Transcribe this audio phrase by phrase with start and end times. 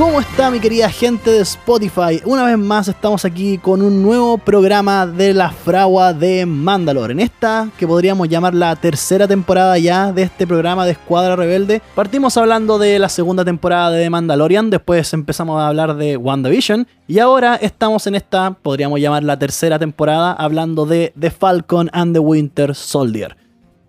[0.00, 2.22] ¿Cómo está mi querida gente de Spotify?
[2.24, 7.12] Una vez más estamos aquí con un nuevo programa de la fragua de Mandalore.
[7.12, 11.82] En esta, que podríamos llamar la tercera temporada ya de este programa de Escuadra Rebelde,
[11.94, 17.18] partimos hablando de la segunda temporada de Mandalorian, después empezamos a hablar de WandaVision y
[17.18, 22.20] ahora estamos en esta, podríamos llamar la tercera temporada, hablando de The Falcon and the
[22.20, 23.36] Winter Soldier.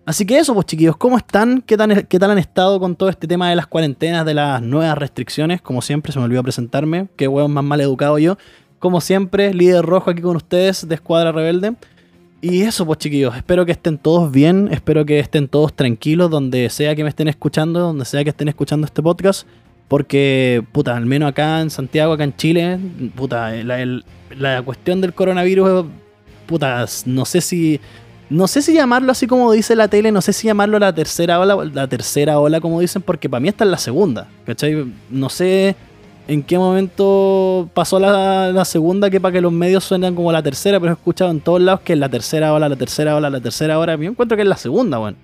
[0.04, 1.62] Así que eso, pues chiquillos, ¿cómo están?
[1.62, 4.60] ¿Qué tal, ¿Qué tal han estado con todo este tema de las cuarentenas, de las
[4.60, 5.62] nuevas restricciones?
[5.62, 7.06] Como siempre, se me olvidó presentarme.
[7.16, 8.36] Qué huevón más mal educado yo.
[8.80, 11.74] Como siempre, líder rojo aquí con ustedes de Escuadra Rebelde.
[12.40, 16.68] Y eso, pues chiquillos, espero que estén todos bien, espero que estén todos tranquilos, donde
[16.70, 19.46] sea que me estén escuchando, donde sea que estén escuchando este podcast.
[19.86, 22.80] Porque, puta, al menos acá en Santiago, acá en Chile,
[23.14, 24.02] puta, la,
[24.36, 25.86] la cuestión del coronavirus,
[26.46, 27.80] puta, no sé si
[28.30, 31.38] no sé si llamarlo así como dice la tele, no sé si llamarlo la tercera
[31.38, 34.86] ola, la tercera ola como dicen, porque para mí esta es la segunda, ¿cachai?
[35.10, 35.76] No sé
[36.28, 40.78] en qué momento pasó la, segunda, que para que los medios suenan como la tercera,
[40.78, 43.40] pero he escuchado en todos lados que es la tercera ola, la tercera ola, la
[43.40, 43.96] tercera ola.
[43.96, 45.18] Yo encuentro que es la segunda, bueno.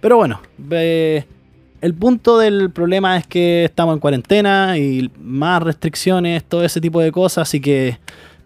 [0.00, 6.64] Pero bueno, el punto del problema es que estamos en cuarentena y más restricciones, todo
[6.64, 7.98] ese tipo de cosas, así que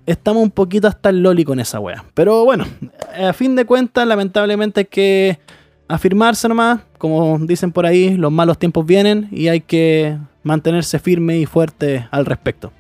[0.07, 2.05] estamos un poquito hasta el loli con esa wea.
[2.15, 2.65] Pero bueno,
[3.19, 5.39] a fin de cuentas, lamentablemente hay que
[5.89, 6.81] afirmarse nomás.
[6.99, 12.07] Como dicen por ahí, los malos tiempos vienen y hay que mantenerse firme y fuerte
[12.11, 12.73] al respecto.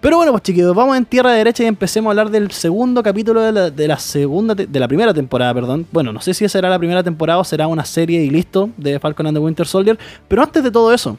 [0.00, 3.40] Pero bueno, pues chiquillos, vamos en tierra derecha y empecemos a hablar del segundo capítulo
[3.40, 5.86] de la, segunda de la primera temporada, perdón.
[5.90, 9.00] Bueno, no sé si será la primera temporada o será una serie y listo de
[9.00, 9.98] Falcon and the Winter Soldier.
[10.28, 11.16] Pero antes de todo eso,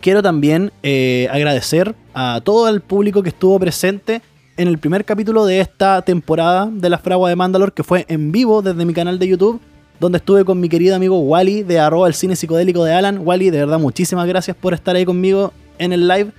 [0.00, 4.22] quiero también eh, agradecer a todo el público que estuvo presente
[4.58, 8.32] en el primer capítulo de esta temporada de la fragua de Mandalore, que fue en
[8.32, 9.60] vivo desde mi canal de YouTube,
[10.00, 13.20] donde estuve con mi querido amigo Wally de arroba el cine psicodélico de Alan.
[13.24, 16.32] Wally, de verdad, muchísimas gracias por estar ahí conmigo en el live.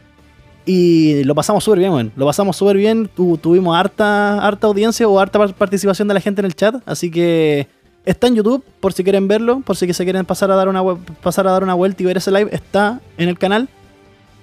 [0.66, 2.12] Y lo pasamos súper bien, bueno.
[2.18, 3.10] Lo pasamos súper bien.
[3.42, 6.76] tuvimos harta, harta audiencia o harta participación de la gente en el chat.
[6.86, 7.68] Así que
[8.04, 10.84] está en YouTube, por si quieren verlo, por si se quieren pasar a dar una,
[11.24, 12.50] pasar a dar una vuelta y ver ese live.
[12.52, 13.70] Está en el canal.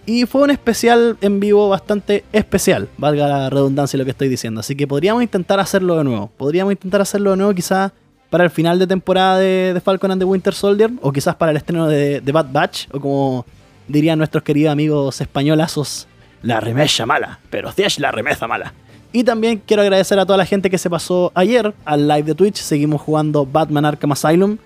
[0.07, 4.61] Y fue un especial en vivo bastante especial, valga la redundancia lo que estoy diciendo.
[4.61, 6.31] Así que podríamos intentar hacerlo de nuevo.
[6.37, 7.91] Podríamos intentar hacerlo de nuevo quizás
[8.31, 10.93] para el final de temporada de, Falcon and the Winter Soldier.
[11.03, 12.87] O quizás para el estreno de, Bad Batch.
[12.93, 13.47] O como
[13.89, 16.07] dirían nuestros queridos amigos españolazos,
[16.43, 17.41] la remesa mala.
[17.51, 18.75] Pero si es la remesa mala.
[19.13, 22.35] Y también quiero agradecer a toda la gente que se pasó ayer al live de
[22.37, 22.59] Twitch.
[22.59, 24.59] Seguimos jugando Batman Arkham Asylum.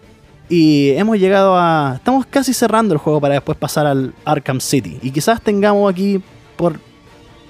[0.50, 1.92] Y hemos llegado a...
[1.94, 4.98] Estamos casi cerrando el juego para después pasar al Arkham City.
[5.00, 6.20] Y quizás tengamos aquí
[6.56, 6.74] por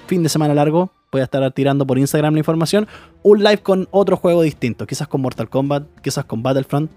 [0.07, 2.87] fin de semana largo, voy a estar tirando por Instagram la información,
[3.23, 4.87] un live con otro juego distinto.
[4.87, 6.91] Quizás con Mortal Kombat, quizás con Battlefront.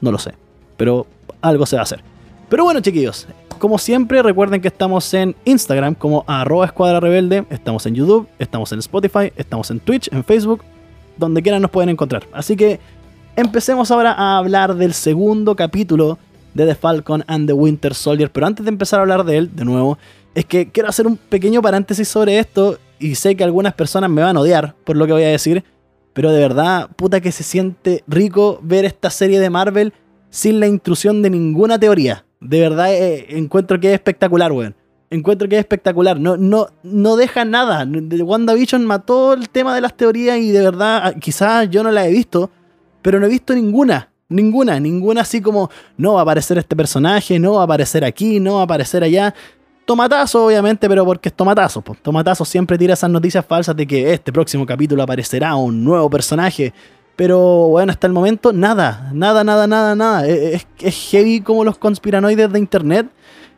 [0.00, 0.32] No lo sé.
[0.78, 1.06] Pero
[1.42, 2.00] algo se va a hacer.
[2.48, 3.28] Pero bueno, chiquillos.
[3.58, 7.44] Como siempre, recuerden que estamos en Instagram como arroba escuadra rebelde.
[7.50, 10.62] Estamos en YouTube, estamos en Spotify, estamos en Twitch, en Facebook.
[11.18, 12.26] Donde quieran nos pueden encontrar.
[12.32, 12.80] Así que
[13.36, 16.18] Empecemos ahora a hablar del segundo capítulo
[16.54, 18.32] de The Falcon and the Winter Soldier.
[18.32, 19.98] Pero antes de empezar a hablar de él, de nuevo,
[20.34, 22.78] es que quiero hacer un pequeño paréntesis sobre esto.
[22.98, 25.64] Y sé que algunas personas me van a odiar por lo que voy a decir.
[26.14, 29.92] Pero de verdad, puta que se siente rico ver esta serie de Marvel
[30.30, 32.24] sin la intrusión de ninguna teoría.
[32.40, 34.74] De verdad, eh, encuentro que es espectacular, weón.
[35.10, 36.18] Encuentro que es espectacular.
[36.18, 37.86] No, no, no deja nada.
[37.86, 42.10] WandaVision mató el tema de las teorías y de verdad, quizás yo no la he
[42.10, 42.50] visto
[43.06, 44.08] pero no he visto ninguna.
[44.28, 48.40] Ninguna, ninguna así como no va a aparecer este personaje, no va a aparecer aquí,
[48.40, 49.32] no va a aparecer allá.
[49.84, 51.82] Tomatazo, obviamente, pero porque es tomatazo.
[51.82, 52.02] Pues.
[52.02, 56.74] Tomatazo siempre tira esas noticias falsas de que este próximo capítulo aparecerá un nuevo personaje.
[57.14, 60.26] Pero bueno, hasta el momento nada, nada, nada, nada, nada.
[60.26, 63.06] E, e, es, heavy como los conspiranoides de internet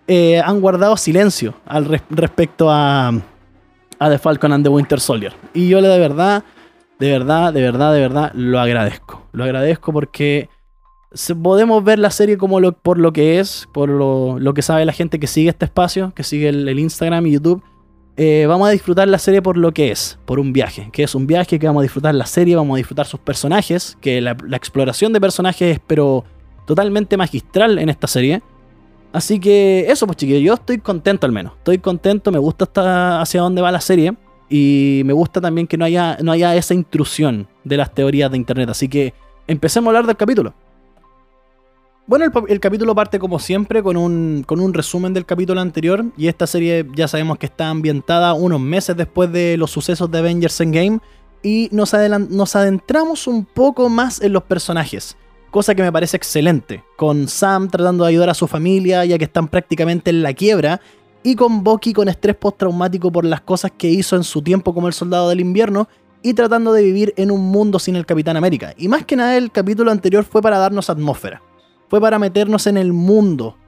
[0.07, 3.15] eh, han guardado silencio al respecto a,
[3.99, 5.33] a The Falcon and the Winter Soldier.
[5.55, 6.45] Y yo le de verdad
[6.99, 9.23] de verdad, de verdad, de verdad, lo agradezco.
[9.33, 10.49] Lo agradezco porque
[11.43, 14.93] podemos ver la serie como lo, por lo que es, por lo, que sabe la
[14.93, 17.63] gente que sigue este espacio, que sigue el, Instagram y YouTube.
[18.17, 21.15] Eh, vamos a disfrutar la serie por lo que es, por un viaje, que es
[21.15, 24.33] un viaje que vamos a disfrutar la serie, vamos a disfrutar sus personajes, que la,
[24.53, 26.25] exploración de personajes es pero
[26.67, 28.43] totalmente magistral en esta serie.
[29.13, 33.21] Así que eso pues chiquillos, yo estoy contento al menos, estoy contento, me gusta hasta
[33.21, 34.15] hacia dónde va la serie.
[34.49, 38.37] Y me gusta también que no haya, no haya esa intrusión de las teorías de
[38.37, 38.71] Internet.
[38.71, 39.13] Así que
[39.47, 40.55] empecemos a hablar del capítulo.
[42.07, 46.07] Bueno, el, capítulo parte como siempre con un, con un, resumen del capítulo anterior.
[46.17, 50.19] Y esta serie ya sabemos que está ambientada unos meses después de los sucesos de
[50.19, 51.01] Avengers Endgame.
[51.43, 51.93] Y nos,
[52.31, 55.19] nos adentramos un poco más en los personajes.
[55.51, 56.83] Cosa que me parece excelente.
[56.97, 60.81] Con Sam tratando de ayudar a su familia ya que están prácticamente en la quiebra
[61.29, 64.87] y con Bucky con estrés postraumático por las cosas que hizo en su tiempo como
[64.87, 65.87] el soldado del invierno
[66.23, 68.73] y tratando de vivir en un mundo sin el Capitán América.
[68.79, 71.43] Y más que nada el capítulo anterior fue para darnos atmósfera,
[71.89, 73.59] fue para meternos en el mundo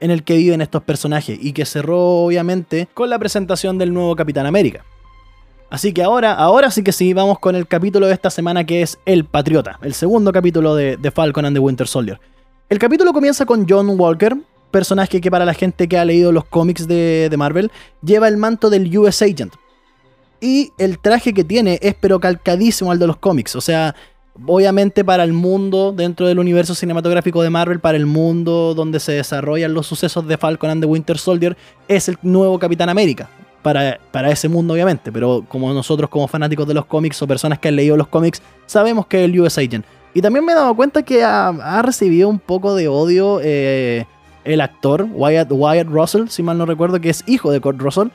[0.00, 4.16] en el que viven estos personajes y que cerró obviamente con la presentación del nuevo
[4.16, 4.84] Capitán América.
[5.70, 8.82] Así que ahora, ahora sí que sí, vamos con el capítulo de esta semana que
[8.82, 12.18] es El Patriota, el segundo capítulo de, Falcon and the Winter Soldier.
[12.68, 14.36] El capítulo comienza con John Walker,
[14.70, 17.70] personaje que para la gente que ha leído los cómics de, Marvel,
[18.02, 19.54] lleva el manto del US Agent.
[20.40, 23.94] Y el traje que tiene es pero calcadísimo al de los cómics, o sea,
[24.44, 29.12] obviamente para el mundo dentro del universo cinematográfico de Marvel, para el mundo donde se
[29.12, 31.56] desarrollan los sucesos de Falcon and the Winter Soldier,
[31.88, 33.30] es el nuevo Capitán América.
[33.62, 37.58] Para, para ese mundo, obviamente, pero como nosotros, como fanáticos de los cómics o personas
[37.58, 39.84] que han leído los cómics, sabemos que es el US Agent.
[40.16, 44.06] Y también me he dado cuenta que ha, recibido un poco de odio eh,
[44.46, 48.08] el actor Wyatt, Wyatt Russell, si mal no recuerdo, que es hijo de Kurt Russell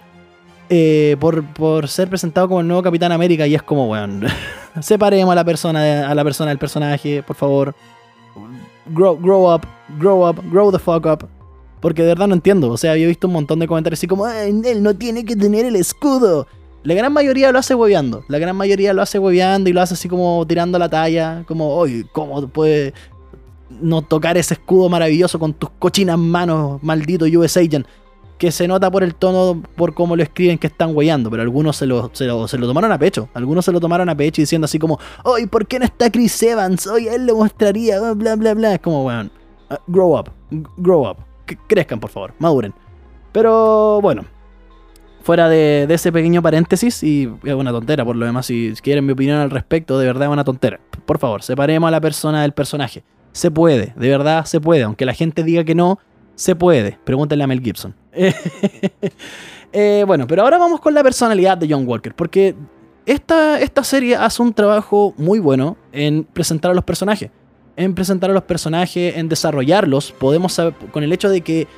[0.73, 4.29] eh, por, por, ser presentado como el nuevo Capitán América y es como, bueno,
[4.79, 7.75] separemos a la persona a la persona del personaje, por favor.
[8.87, 9.67] Grow, grow up,
[9.99, 11.27] grow up, grow the fuck up.
[11.81, 12.69] Porque de verdad no entiendo.
[12.69, 15.65] O sea, había visto un montón de comentarios así como, él no tiene que tener
[15.65, 16.47] el escudo.
[16.83, 18.23] La gran mayoría lo hace hueveando.
[18.29, 21.43] La gran mayoría lo hace hueveando y lo hace así como tirando la talla.
[21.47, 22.93] Como, oye, ¿cómo puede
[23.81, 27.85] no tocar ese escudo maravilloso con tus cochinas manos, maldito US Agent?
[28.41, 31.77] que se nota por el tono, por cómo lo escriben que están huellando, pero algunos
[31.77, 33.29] se lo, se lo, tomaron a pecho.
[33.35, 36.41] Algunos se lo tomaron a pecho diciendo así como, ¡Oye, ¿por qué no está Chris
[36.41, 36.87] Evans?
[36.87, 38.73] Hoy él le mostraría, bla, bla, bla.
[38.73, 39.29] Es como, bueno,
[39.69, 40.31] uh, grow up,
[40.77, 41.17] grow up.
[41.67, 42.73] crezcan, por favor, maduren.
[43.31, 44.25] Pero bueno,
[45.21, 49.13] fuera de, ese pequeño paréntesis, y es una tontera por lo demás, si quieren mi
[49.13, 50.79] opinión al respecto, de verdad es una tontera.
[51.05, 53.03] Por favor, separemos a la persona del personaje.
[53.31, 55.99] Se puede, de verdad se puede, aunque la gente diga que no,
[56.35, 56.97] se puede.
[57.03, 57.95] Pregúntale a Mel Gibson.
[59.73, 62.55] Eh, bueno, pero ahora vamos con la personalidad de John Walker, porque
[63.05, 67.31] esta, esta serie hace un trabajo muy bueno en presentar a los personajes.
[67.77, 70.11] En presentar a los personajes, en desarrollarlos.
[70.11, 71.69] Podemos saber, con el hecho de que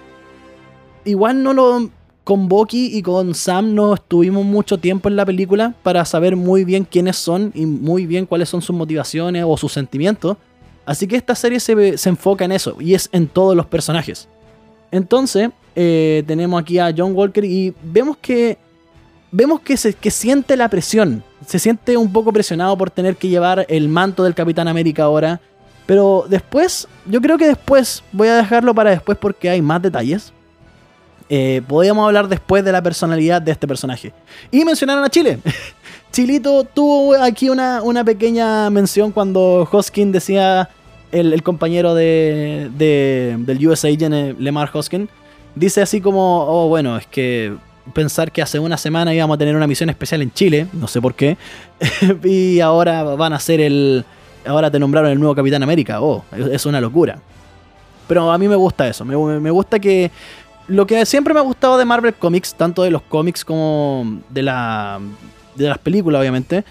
[1.05, 1.91] igual no lo...
[2.23, 6.63] Con Bucky y con Sam no estuvimos mucho tiempo en la película para saber muy
[6.63, 10.37] bien quiénes son y muy bien cuáles son sus motivaciones o sus sentimientos.
[10.85, 14.27] Así que esta serie se, se enfoca en eso y es en todos los personajes.
[14.91, 18.57] Entonces, eh, tenemos aquí a John Walker y vemos que
[19.31, 21.23] vemos que, se, que siente la presión.
[21.45, 25.41] Se siente un poco presionado por tener que llevar el manto del Capitán América ahora.
[25.85, 30.31] Pero después, yo creo que después, voy a dejarlo para después porque hay más detalles.
[31.29, 34.13] Eh, podríamos hablar después de la personalidad de este personaje.
[34.51, 35.39] Y mencionaron a Chile.
[36.11, 40.69] Chilito tuvo aquí una, una pequeña mención cuando Hoskin decía
[41.11, 45.09] el, compañero de, del US Agent, eh, Lemar Hoskin,
[45.55, 47.53] dice así como, oh bueno, es que
[47.93, 51.01] pensar que hace una semana íbamos a tener una misión especial en Chile, no sé
[51.01, 51.37] por qué,
[52.23, 54.05] y ahora van a ser el...
[54.45, 57.17] Ahora te nombraron el nuevo Capitán América, oh, es una locura.
[58.07, 60.11] Pero a mí me gusta eso, me, me gusta que...
[60.67, 64.43] Lo que siempre me ha gustado de Marvel Comics, tanto de los cómics como de,
[64.43, 64.99] la,
[65.55, 66.63] de las películas, obviamente,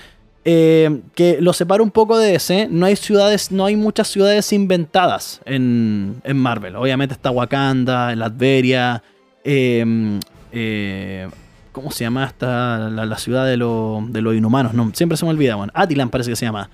[0.45, 2.69] eh, que lo separa un poco de ese.
[2.71, 6.77] No hay ciudades, no hay muchas ciudades inventadas en, Marvel.
[6.77, 9.03] Obviamente está Wakanda, Latveria,
[9.45, 10.19] eh,
[10.53, 11.29] eh,
[11.71, 14.73] ¿cómo se llama esta la, ciudad de, de, los inhumanos?
[14.73, 16.71] No, siempre se me olvida, bueno, Attilan parece que se llama.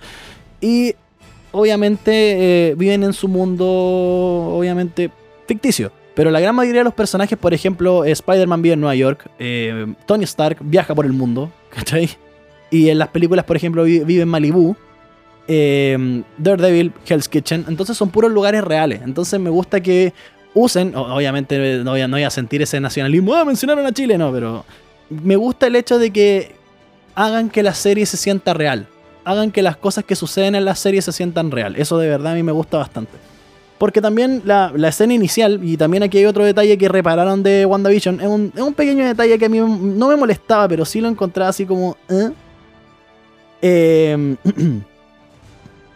[0.61, 0.95] Y
[1.50, 5.11] obviamente viven en su mundo, obviamente
[5.47, 5.98] ficticio.
[6.18, 9.30] Pero la gran mayoría de los personajes, por ejemplo, Spider-Man vive en Nueva York,
[10.04, 12.10] Tony Stark viaja por el mundo, ¿cachai?
[12.72, 14.75] Y en las películas, por ejemplo, vive en Malibu.
[15.46, 17.66] Eh, Daredevil, Hell's Kitchen.
[17.68, 19.02] Entonces son puros lugares reales.
[19.04, 20.12] Entonces me gusta que
[20.54, 20.92] usen.
[20.96, 23.37] Obviamente no voy a, no voy a sentir ese nacionalismo.
[23.37, 24.64] Ah, mencionaron a Chile, no, pero.
[25.08, 26.56] Me gusta el hecho de que
[27.14, 28.88] hagan que la serie se sienta real.
[29.25, 31.76] Hagan que las cosas que suceden en la serie se sientan real.
[31.76, 33.27] Eso de verdad a mí me gusta bastante.
[33.78, 38.20] Porque también la, escena inicial, y también aquí hay otro detalle que repararon de WandaVision,
[38.20, 41.08] es un, es un pequeño detalle que a mí no me molestaba, pero sí lo
[41.08, 41.97] encontraba así como...
[42.08, 42.30] ¿eh?
[43.62, 44.37] Em,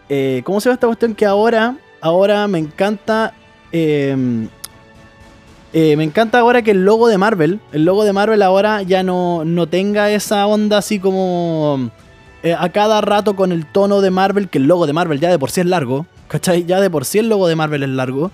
[0.09, 1.15] eh, ¿Cómo se llama esta cuestión?
[1.15, 3.35] Que ahora, ahora me encanta.
[3.73, 4.49] Em,
[5.73, 9.03] eh, me encanta ahora que el logo de Marvel, el logo de Marvel ahora ya
[9.03, 11.91] no, no tenga esa onda así como
[12.59, 15.39] a cada rato con el tono de Marvel, que el logo de Marvel ya de
[15.39, 16.65] por sí es largo, ¿cachai?
[16.65, 18.31] Ya de por sí el logo de Marvel es largo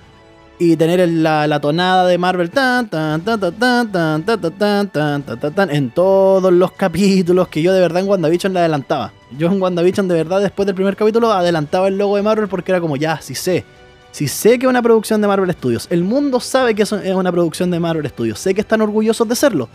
[0.61, 5.52] y tener la, tonada de Marvel tan, tan, tan, tan, tan, tan, tan, tan, tan,
[5.52, 9.12] tan, en todos los capítulos que yo de verdad en WandaVision le adelantaba.
[9.37, 12.71] Yo en WandaVision de verdad después del primer capítulo adelantaba el logo de Marvel porque
[12.71, 13.64] era como ya, sí sé.
[14.12, 17.33] Si sé que es una producción de Marvel Studios, el mundo sabe que es una
[17.33, 19.69] producción de Marvel Studios, sé que están orgullosos de serlo,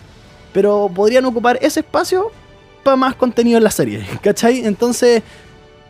[0.54, 2.32] pero podrían ocupar ese espacio
[2.84, 4.66] para más contenido en la serie, ¿cachai?
[4.66, 5.24] Entonces,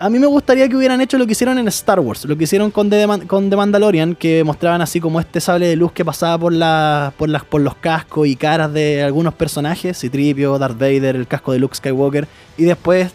[0.03, 2.43] a mí me gustaría que hubieran hecho lo que hicieron en Star Wars, lo que
[2.43, 6.51] hicieron con The, Mandalorian, que mostraban así como este sable de luz que pasaba por,
[6.51, 11.25] la, por, las, por los cascos y caras de algunos personajes, Citripio, Darth Vader, el
[11.25, 13.13] casco de Luke Skywalker, y después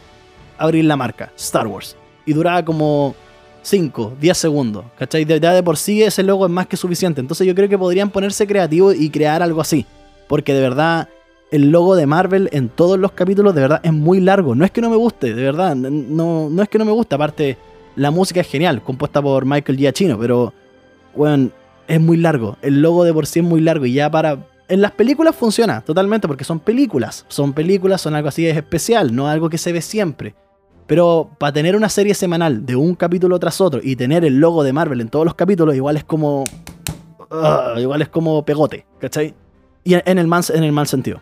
[0.57, 1.95] abrir la marca, Star Wars.
[2.25, 3.15] Y duraba como
[3.61, 5.27] 5, 10 segundos, ¿cachai?
[5.27, 7.21] Ya de por sí ese logo es más que suficiente.
[7.21, 9.85] Entonces yo creo que podrían ponerse creativos y crear algo así.
[10.27, 11.07] Porque de verdad
[11.51, 14.55] el logo de Marvel en todos los capítulos de verdad es muy largo.
[14.55, 15.75] No es que no me guste, de verdad.
[15.75, 17.15] No, no es que no me guste.
[17.15, 17.57] Aparte,
[17.97, 20.53] la música es genial, compuesta por Michael Giacchino, pero,
[21.17, 21.51] bueno,
[21.87, 22.57] es muy largo.
[22.63, 24.47] El logo de por sí es muy largo y ya para...
[24.69, 27.25] En las películas funciona totalmente porque son películas.
[27.29, 30.35] Son películas, son algo así es especial, no algo que se ve siempre.
[30.87, 34.63] Pero para tener una serie semanal de un capítulo tras otro y tener el logo
[34.63, 36.45] de Marvel en todos los capítulos, igual es como...
[37.31, 39.35] Ah, igual es como pegote, ¿cachai?
[39.85, 41.21] Y en el, mal, en el mal sentido.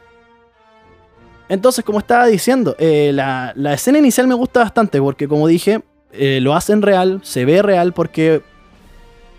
[1.49, 6.41] Entonces, como estaba diciendo, eh, la, escena inicial me gusta bastante porque, como dije, eh,
[6.41, 8.43] lo hacen real, se ve real porque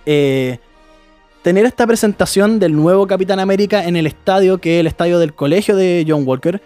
[0.05, 0.59] eh,
[1.41, 5.33] tener esta presentación del nuevo Capitán América en el estadio, que es el estadio del
[5.33, 6.61] colegio de John Walker,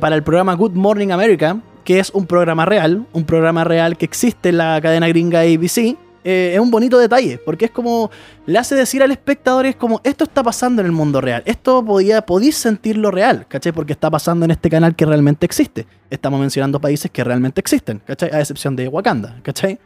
[0.00, 4.04] para el programa Good Morning America, que es un programa real, un programa real que
[4.04, 8.10] existe en la cadena gringa ABC, eh, es un bonito detalle, porque es como,
[8.46, 11.84] le hace decir al espectador, es como, esto está pasando en el mundo real, esto
[11.84, 13.72] podía, podéis sentirlo real, ¿cachai?
[13.72, 15.86] Porque está pasando en este canal que realmente existe.
[16.10, 18.30] Estamos mencionando países que realmente existen, ¿cachai?
[18.32, 19.78] A excepción de Wakanda, ¿cachai?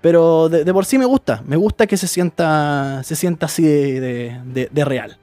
[0.00, 4.68] Pero de, por sí me gusta, me gusta que se sienta, se sienta así de,
[4.70, 5.18] de real.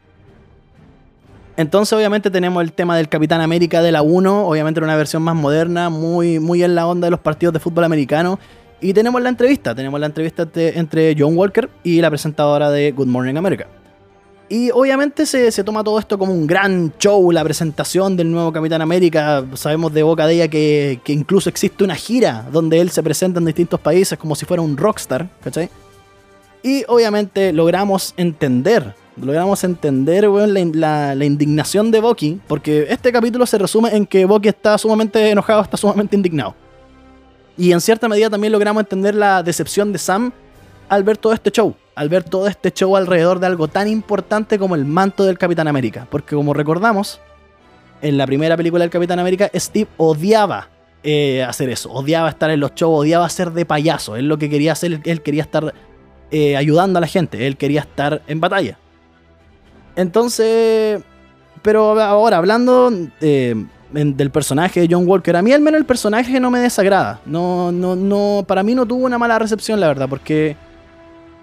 [1.59, 5.21] Entonces, obviamente, tenemos el tema del Capitán América de la 1, obviamente en una versión
[5.23, 8.39] más moderna, muy, muy en la onda de los partidos de fútbol americano.
[8.81, 13.07] Y tenemos la entrevista, tenemos la entrevista entre John Walker y la presentadora de Good
[13.07, 13.67] Morning America.
[14.47, 18.81] Y obviamente se, toma todo esto como un gran show, la presentación del nuevo Capitán
[18.81, 19.45] América.
[19.53, 23.45] Sabemos de boca de ella que, incluso existe una gira donde él se presenta en
[23.45, 25.69] distintos países como si fuera un rockstar, ¿cachai?
[26.63, 33.59] Y obviamente logramos entender, logramos entender la, la, indignación de Bucky, porque este capítulo se
[33.59, 36.55] resume en que Bucky está sumamente enojado, está sumamente indignado.
[37.59, 40.31] Y en cierta medida también logramos entender la decepción de Sam
[40.87, 44.57] al ver todo este show, al ver todo este show alrededor de algo tan importante
[44.57, 46.07] como el manto del Capitán América.
[46.09, 47.19] Porque como recordamos,
[48.01, 50.69] en la primera película del Capitán América, Steve odiaba
[51.03, 54.15] eh, hacer eso, odiaba estar en los shows, odiaba ser de payaso.
[54.15, 55.73] Él lo que quería hacer, él quería estar
[56.31, 58.79] eh, ayudando a la gente, él quería estar en batalla.
[59.97, 61.01] Entonces,
[61.61, 62.89] pero ahora hablando...
[63.19, 65.35] Eh, del personaje de John Walker.
[65.35, 67.19] A mí al menos el personaje no me desagrada.
[67.25, 70.55] No, no, no, para mí no tuvo una mala recepción, la verdad, porque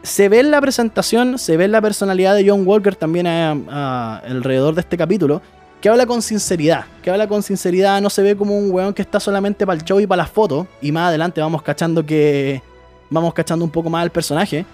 [0.03, 4.75] se ve en la presentación, se ve en la personalidad de John Walker también alrededor
[4.75, 5.43] de este capítulo,
[5.81, 9.03] que habla con sinceridad, que habla con sinceridad, no se ve como un weón que
[9.03, 12.63] está solamente para el show y para las fotos, y más adelante vamos cachando que
[13.11, 14.65] vamos cachando un poco más al personaje,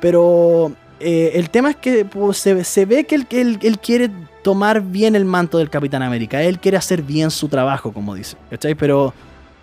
[0.00, 4.10] pero eh, el tema es que pues, se, ve que él, él, quiere
[4.42, 6.42] tomar bien el manto del Capitán América.
[6.42, 8.36] Él quiere hacer bien su trabajo, como dice.
[8.50, 8.74] ¿Cachai?
[8.74, 9.14] Pero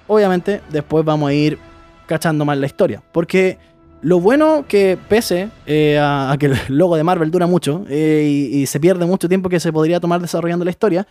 [0.08, 1.58] obviamente después vamos a ir
[2.08, 3.04] cachando más la historia.
[3.12, 3.58] Porque
[4.02, 8.66] lo bueno que pese eh, a, que el logo de Marvel dura mucho eh, y,
[8.66, 11.08] se pierde mucho tiempo que se podría tomar desarrollando la historia,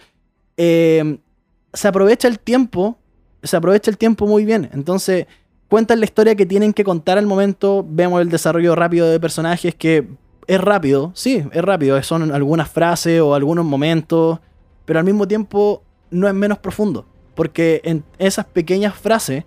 [0.56, 2.98] se aprovecha el tiempo.
[3.42, 4.68] Se aprovecha el tiempo muy bien.
[4.72, 5.26] Entonces
[5.68, 9.74] cuentan la historia que tienen que contar al momento, vemos el desarrollo rápido de personajes
[9.74, 10.08] que
[10.48, 14.40] es rápido, sí, es rápido, son algunas frases o algunos momentos,
[14.86, 19.44] pero al mismo tiempo no es menos profundo, porque en esas pequeñas frases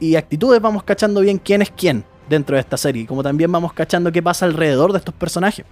[0.00, 3.74] y actitudes vamos cachando bien quién es quién dentro de esta serie, como también vamos
[3.74, 5.66] cachando qué pasa alrededor de estos personajes.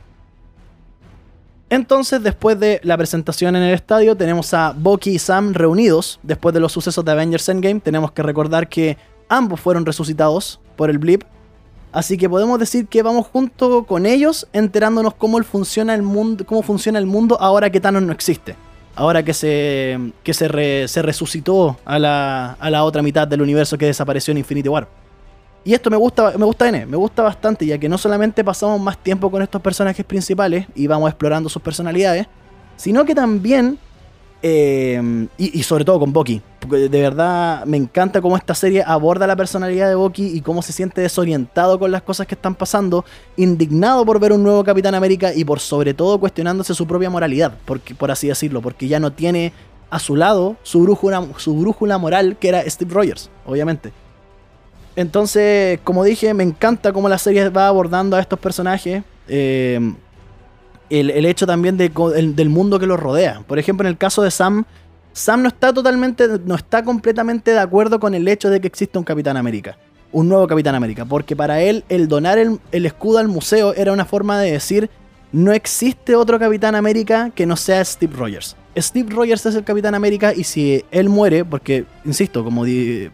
[1.70, 6.18] Entonces, después de la presentación en el estadio, tenemos a Bucky y Sam reunidos.
[6.22, 8.96] Después de los sucesos de Avengers Endgame, tenemos que recordar que
[9.28, 11.24] ambos fueron resucitados por el blip.
[11.92, 16.62] Así que podemos decir que vamos junto con ellos enterándonos cómo funciona el mundo, cómo
[16.62, 18.56] funciona el mundo ahora que Thanos no existe.
[18.94, 23.78] Ahora que se, que se, se resucitó a la, a la, otra mitad del universo
[23.78, 24.88] que desapareció en Infinity War.
[25.64, 28.80] Y esto me gusta, me gusta N, me gusta bastante, ya que no solamente pasamos
[28.80, 32.26] más tiempo con estos personajes principales y vamos explorando sus personalidades,
[32.76, 33.78] sino que también
[34.42, 36.40] eh, y, sobre todo con Bucky.
[36.60, 40.62] Porque de verdad me encanta cómo esta serie aborda la personalidad de Bucky y cómo
[40.62, 43.04] se siente desorientado con las cosas que están pasando,
[43.36, 47.54] indignado por ver un nuevo Capitán América y por sobre todo cuestionándose su propia moralidad,
[47.64, 49.52] porque, por así decirlo, porque ya no tiene
[49.90, 51.54] a su lado su brújula, su
[51.98, 53.92] moral que era Steve Rogers, obviamente.
[54.96, 59.04] Entonces, como dije, me encanta cómo la serie va abordando a estos personajes.
[59.28, 59.94] Eh,
[60.90, 63.42] el, hecho también del mundo que los rodea.
[63.46, 64.64] Por ejemplo, en el caso de Sam,
[65.12, 68.98] Sam no está totalmente, no está completamente de acuerdo con el hecho de que exista
[68.98, 69.78] un Capitán América.
[70.12, 71.04] Un nuevo Capitán América.
[71.04, 74.90] Porque para él, el donar el, el escudo al museo era una forma de decir
[75.32, 78.56] no existe otro Capitán América que no sea Steve Rogers.
[78.76, 82.64] Steve Rogers es el Capitán América y si él muere, porque, insisto, como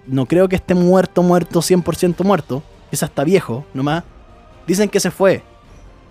[0.07, 4.05] no creo que esté muerto, muerto, 100% muerto, quizás está viejo nomás,
[4.67, 5.43] dicen que se fue.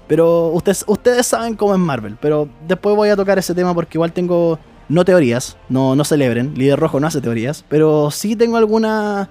[0.07, 3.98] Pero ustedes, ustedes saben cómo es Marvel, pero después voy a tocar ese tema porque
[3.98, 8.57] igual tengo, no teorías, no, no celebren, Líder Rojo no hace teorías, pero sí tengo
[8.57, 9.29] algunas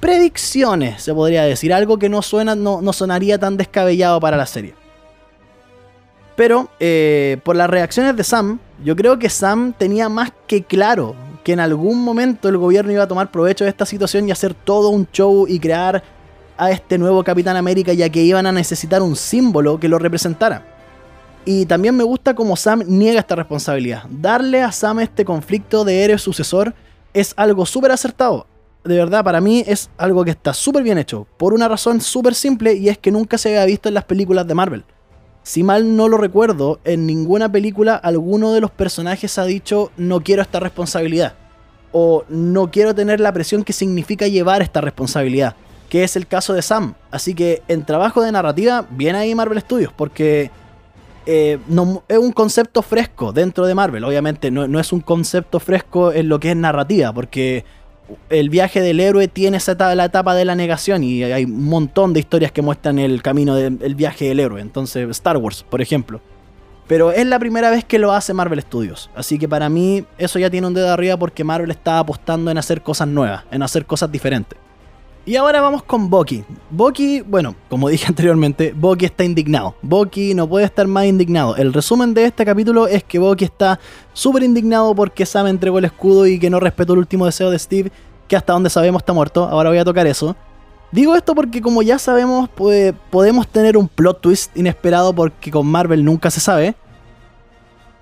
[0.00, 4.46] predicciones, se podría decir, algo que no suena, no, no sonaría tan descabellado para la
[4.46, 4.74] serie.
[6.36, 11.14] Pero eh, por las reacciones de Sam, yo creo que Sam tenía más que claro
[11.44, 14.54] que en algún momento el gobierno iba a tomar provecho de esta situación y hacer
[14.54, 16.02] todo un show y crear
[16.62, 20.64] a este nuevo Capitán América ya que iban a necesitar un símbolo que lo representara.
[21.44, 24.04] Y también me gusta cómo Sam niega esta responsabilidad.
[24.08, 26.72] Darle a Sam este conflicto de héroe sucesor
[27.14, 28.46] es algo súper acertado.
[28.84, 31.26] De verdad, para mí es algo que está súper bien hecho.
[31.36, 34.46] Por una razón súper simple y es que nunca se había visto en las películas
[34.46, 34.84] de Marvel.
[35.42, 40.20] Si mal no lo recuerdo, en ninguna película alguno de los personajes ha dicho no
[40.20, 41.34] quiero esta responsabilidad.
[41.90, 45.56] O no quiero tener la presión que significa llevar esta responsabilidad.
[45.92, 46.94] Que es el caso de Sam.
[47.10, 49.92] Así que en trabajo de narrativa, viene ahí Marvel Studios.
[49.92, 50.50] Porque
[51.26, 51.58] eh,
[52.08, 54.02] es un concepto fresco dentro de Marvel.
[54.04, 57.12] Obviamente no, no es un concepto fresco en lo que es narrativa.
[57.12, 57.66] Porque
[58.30, 62.14] el viaje del héroe tiene esa la etapa de la negación y hay un montón
[62.14, 64.62] de historias que muestran el camino del viaje del héroe.
[64.62, 66.22] Entonces, Star Wars, por ejemplo.
[66.88, 69.10] Pero es la primera vez que lo hace Marvel Studios.
[69.14, 72.56] Así que para mí eso ya tiene un dedo arriba porque Marvel está apostando en
[72.56, 74.58] hacer cosas nuevas, en hacer cosas diferentes.
[75.24, 76.44] Y ahora vamos con Bucky.
[76.68, 79.76] Bucky, bueno, como dije anteriormente, Bucky está indignado.
[79.80, 81.54] Bucky no puede estar más indignado.
[81.54, 83.78] El resumen de este capítulo es que Bucky está
[84.12, 87.58] súper indignado porque Sam entregó el escudo y que no respetó el último deseo de
[87.58, 87.92] Steve,
[88.26, 89.44] que hasta donde sabemos está muerto.
[89.44, 90.34] Ahora voy a tocar eso.
[90.90, 92.50] Digo esto porque como ya sabemos,
[93.10, 96.74] podemos tener un plot twist inesperado porque con Marvel nunca se sabe.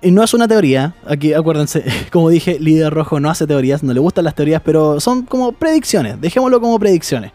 [0.03, 3.93] Y no es una teoría, aquí acuérdense, como dije, Líder Rojo no hace teorías, no
[3.93, 7.31] le gustan las teorías, pero son como predicciones, dejémoslo como predicciones.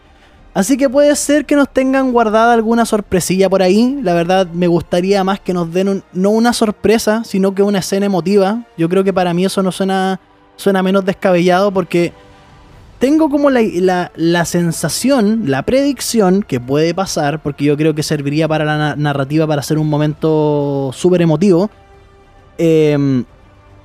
[0.53, 3.99] Así que puede ser que nos tengan guardada alguna sorpresilla por ahí.
[4.01, 8.07] La verdad me gustaría más que nos den no una sorpresa, sino que una escena
[8.07, 8.63] emotiva.
[8.75, 10.19] Yo creo que para mí eso no suena,
[10.55, 12.11] suena menos descabellado porque
[12.97, 18.47] tengo como la, la, sensación, la predicción que puede pasar, porque yo creo que serviría
[18.47, 21.69] para la narrativa para hacer un momento súper emotivo
[22.57, 23.25] Em,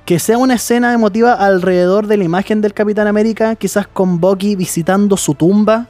[0.05, 4.55] que sea una escena emotiva alrededor de la imagen del Capitán América, quizás con Bucky
[4.55, 5.87] visitando su tumba,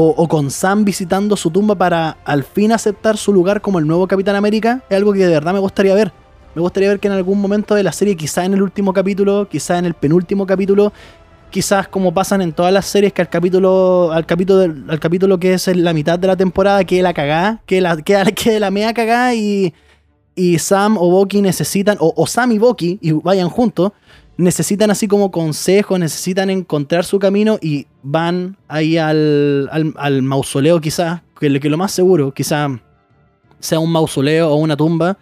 [0.00, 4.06] o, con Sam visitando su tumba para al fin aceptar su lugar como el nuevo
[4.06, 6.12] Capitán América, es algo que de verdad me gustaría ver.
[6.54, 9.48] Me gustaría ver que en algún momento de la serie, quizás en el último capítulo,
[9.48, 10.92] quizás en el penúltimo capítulo,
[11.50, 15.54] quizás como pasan en todas las series, que al capítulo, al capítulo, al capítulo que
[15.54, 18.94] es la mitad de la temporada, que la cagá, que la, que, que la mea
[18.94, 19.74] cagá y
[20.38, 23.92] y Sam o Bucky necesitan, o, Sam y Bucky, y vayan juntos,
[24.36, 31.22] necesitan así como consejo, necesitan encontrar su camino y van ahí al, al, mausoleo quizás,
[31.38, 32.70] que, lo más seguro, quizás
[33.58, 35.18] sea un mausoleo o una tumba,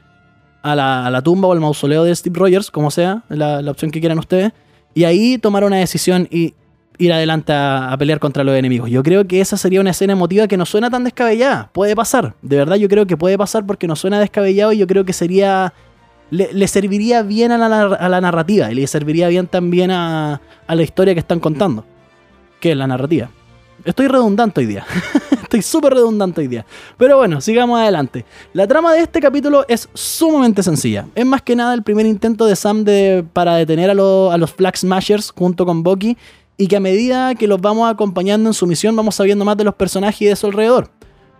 [0.63, 3.71] a la, a la, tumba o al mausoleo de Steve Rogers, como sea, la, la
[3.71, 4.53] opción que quieran ustedes,
[4.93, 6.55] y ahí tomar una decisión y
[6.99, 8.91] ir adelante a, pelear contra los enemigos.
[8.91, 11.71] Yo creo que esa sería una escena emotiva que no suena tan descabellada.
[11.73, 12.35] Puede pasar.
[12.43, 15.13] De verdad yo creo que puede pasar porque no suena descabellado y yo creo que
[15.13, 15.73] sería...
[16.29, 21.15] Le, serviría bien a la, narrativa y le serviría bien también a, a la historia
[21.15, 21.85] que están contando.
[22.59, 23.31] Que es la narrativa.
[23.85, 24.85] Estoy redundante hoy día.
[25.43, 26.67] Estoy súper redundante hoy día.
[26.99, 28.25] Pero bueno, sigamos adelante.
[28.53, 31.07] La trama de este capítulo es sumamente sencilla.
[31.15, 34.53] Es más que nada el primer intento de Sam de, para detener a, a los
[34.53, 36.17] Flag Smashers junto con Bucky
[36.57, 39.65] y que a medida que los vamos acompañando en su misión vamos sabiendo más de
[39.65, 40.91] los personajes y de su alrededor.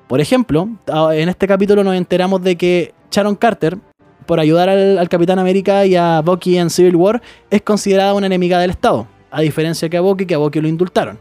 [0.09, 0.69] Por ejemplo,
[1.13, 3.79] en este capítulo nos enteramos de que Sharon Carter,
[4.27, 8.59] por ayudar al, Capitán América y a Bucky en Civil War, es considerada una enemiga
[8.59, 11.19] del Estado, a diferencia que a Bucky, que a Bucky lo indultaron.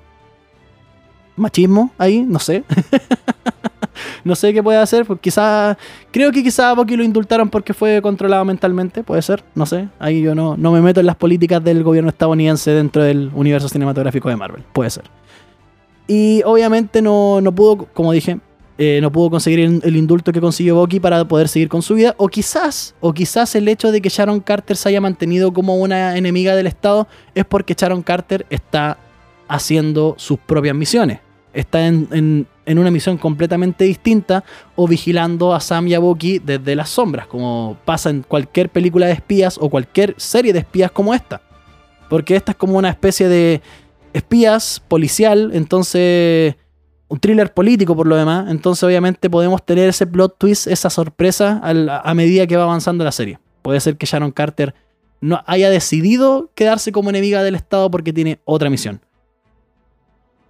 [1.36, 2.63] Machismo ahí, no sé.
[4.23, 5.77] no sé qué puede hacer, pues quizás,
[6.12, 10.21] creo que quizás Bucky lo indultaron porque fue controlado mentalmente, puede ser, no sé, ahí
[10.21, 14.29] yo no, no me meto en las políticas del gobierno estadounidense dentro del universo cinematográfico
[14.29, 15.05] de Marvel, puede ser.
[16.08, 18.39] Y obviamente no, no pudo, como dije,
[18.77, 22.13] eh, no pudo conseguir el, indulto que consiguió Bucky para poder seguir con su vida.
[22.17, 26.15] O quizás, o quizás el hecho de que Sharon Carter se haya mantenido como una
[26.15, 28.97] enemiga del Estado es porque Sharon Carter está
[29.47, 31.19] haciendo sus propias misiones
[31.55, 34.43] está en, una misión completamente distinta
[34.75, 39.08] o vigilando a Sam y a Bucky desde las sombras, como pasa en cualquier película
[39.08, 41.41] de espías o cualquier serie de espías como esta.
[42.10, 43.62] Porque esta es como una especie de
[44.13, 46.56] espías policial, entonces
[47.08, 51.62] un thriller político por lo demás, entonces obviamente podemos tener ese plot twist, esa sorpresa
[51.63, 53.39] a medida que va avanzando la serie.
[53.62, 54.73] Puede ser que Sharon Carter
[55.21, 59.01] no haya decidido quedarse como enemiga del Estado porque tiene otra misión.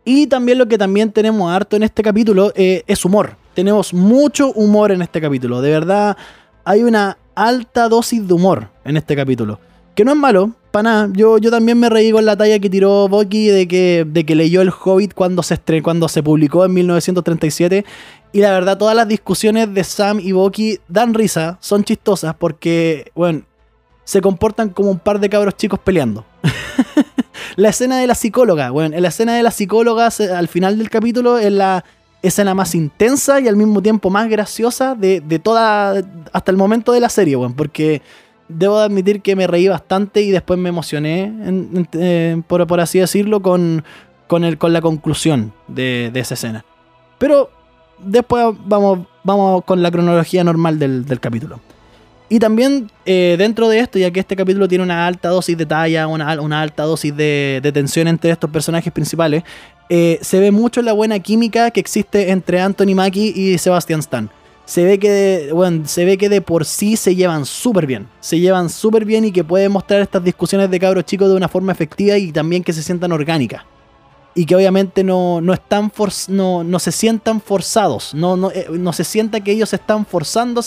[0.05, 3.35] Y también lo que también tenemos harto en este capítulo eh, es humor.
[3.55, 5.61] Tenemos mucho humor en este capítulo.
[5.61, 6.15] De verdad,
[6.63, 9.59] hay una alta dosis de humor en este capítulo.
[9.95, 11.09] Que no es malo, para nada.
[11.13, 14.35] Yo, yo también me reí con la talla que tiró Bucky de que, de que
[14.35, 17.83] leyó El Hobbit cuando se, cuando se publicó en 1937.
[18.31, 23.11] Y la verdad, todas las discusiones de Sam y Bucky dan risa, son chistosas porque,
[23.15, 23.41] bueno,
[24.03, 26.25] se comportan como un par de cabros chicos peleando.
[27.55, 30.89] la escena de la psicóloga, bueno, en la escena de la psicóloga al final del
[30.89, 31.83] capítulo es la
[32.21, 36.01] escena más intensa y al mismo tiempo más graciosa de, toda,
[36.33, 38.01] hasta el momento de la serie, bueno, porque
[38.47, 41.33] debo admitir que me reí bastante y después me emocioné,
[41.93, 43.83] eh, por, así decirlo, con,
[44.27, 46.65] con, el, con la conclusión de, esa escena.
[47.17, 47.49] Pero
[47.99, 51.59] después vamos, vamos con la cronología normal del capítulo.
[52.27, 55.65] Y también eh, dentro de esto, ya que este capítulo tiene una alta dosis de
[55.65, 59.43] talla, una, alta dosis de, tensión entre estos personajes principales,
[59.89, 64.29] eh, se ve mucho la buena química que existe entre Anthony Mackie y Sebastian Stan.
[64.65, 68.07] Se ve que bueno, se ve que de por sí se llevan súper bien.
[68.19, 71.47] Se llevan súper bien y que pueden mostrar estas discusiones de cabros chicos de una
[71.47, 73.61] forma efectiva y también que se sientan orgánicas.
[74.33, 75.91] Y que obviamente no, no, están
[76.29, 78.15] no, no se sientan forzados.
[78.15, 80.61] No, no, eh, no se sienta que ellos están forzando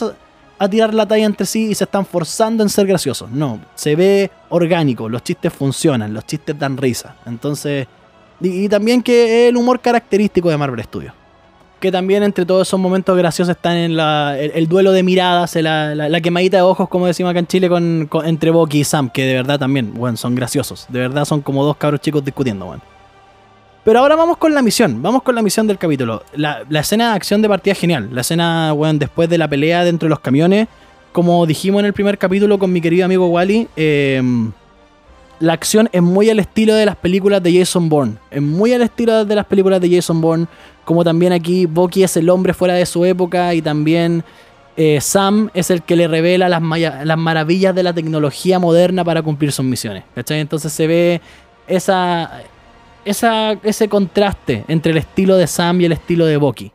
[0.59, 3.31] a tirar la talla entre sí y se están forzando en ser graciosos.
[3.31, 7.15] No, se ve orgánico, los chistes funcionan, los chistes dan risa.
[7.27, 7.87] Entonces,
[8.41, 11.13] y, también que es el humor característico de Marvel Studios.
[11.81, 16.21] Que también entre todos esos momentos graciosos están en el, duelo de miradas, la, la,
[16.21, 19.35] quemadita de ojos, como decimos acá en Chile, con, entre Bucky y Sam, que de
[19.35, 20.87] verdad también, bueno, son graciosos.
[20.89, 22.83] De verdad son como dos cabros chicos discutiendo, bueno.
[23.89, 26.23] Pero ahora vamos con la misión, vamos con la misión del capítulo.
[26.35, 28.11] La, escena de acción de partida es genial.
[28.13, 30.69] La escena, bueno, después de la pelea dentro de los camiones,
[31.11, 34.53] como dijimos en el primer capítulo con mi querido amigo Wally, em,
[35.41, 38.17] la acción es muy al estilo de las películas de Jason Bourne.
[38.31, 40.49] Es muy al estilo de las películas de Jason Bourne.
[40.85, 44.23] Como también aquí Bucky es el hombre fuera de su época y también
[44.77, 49.23] eh, Sam es el que le revela las, las maravillas de la tecnología moderna para
[49.23, 50.05] cumplir sus misiones.
[50.15, 50.41] ¿cachai?
[50.41, 51.23] Entonces se ve
[51.67, 52.43] esa,
[53.09, 56.73] ese contraste entre el estilo de Sam y el estilo de Bucky.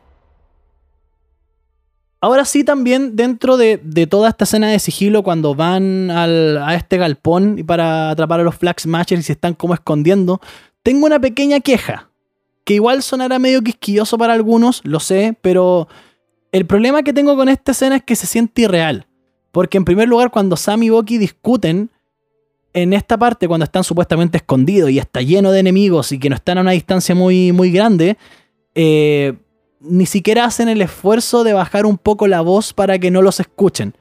[2.24, 3.76] Ahora sí, también dentro de,
[4.08, 8.80] toda esta escena de sigilo, cuando van a este galpón para atrapar a los Flag
[8.80, 10.40] Smashers y se están como escondiendo,
[10.82, 12.08] tengo una pequeña queja.
[12.64, 15.86] Que igual sonará medio quisquilloso para algunos, lo sé, pero
[16.50, 19.06] el problema que tengo con esta escena es que se siente irreal.
[19.52, 21.90] Porque en primer lugar, cuando Sam y Bucky discuten,
[22.74, 26.34] en esta parte, cuando están supuestamente escondidos y está lleno de enemigos y que no
[26.34, 28.18] están a una distancia muy, muy grande,
[28.74, 29.34] eh,
[29.80, 33.38] ni siquiera hacen el esfuerzo de bajar un poco la voz para que no los
[33.38, 33.94] escuchen.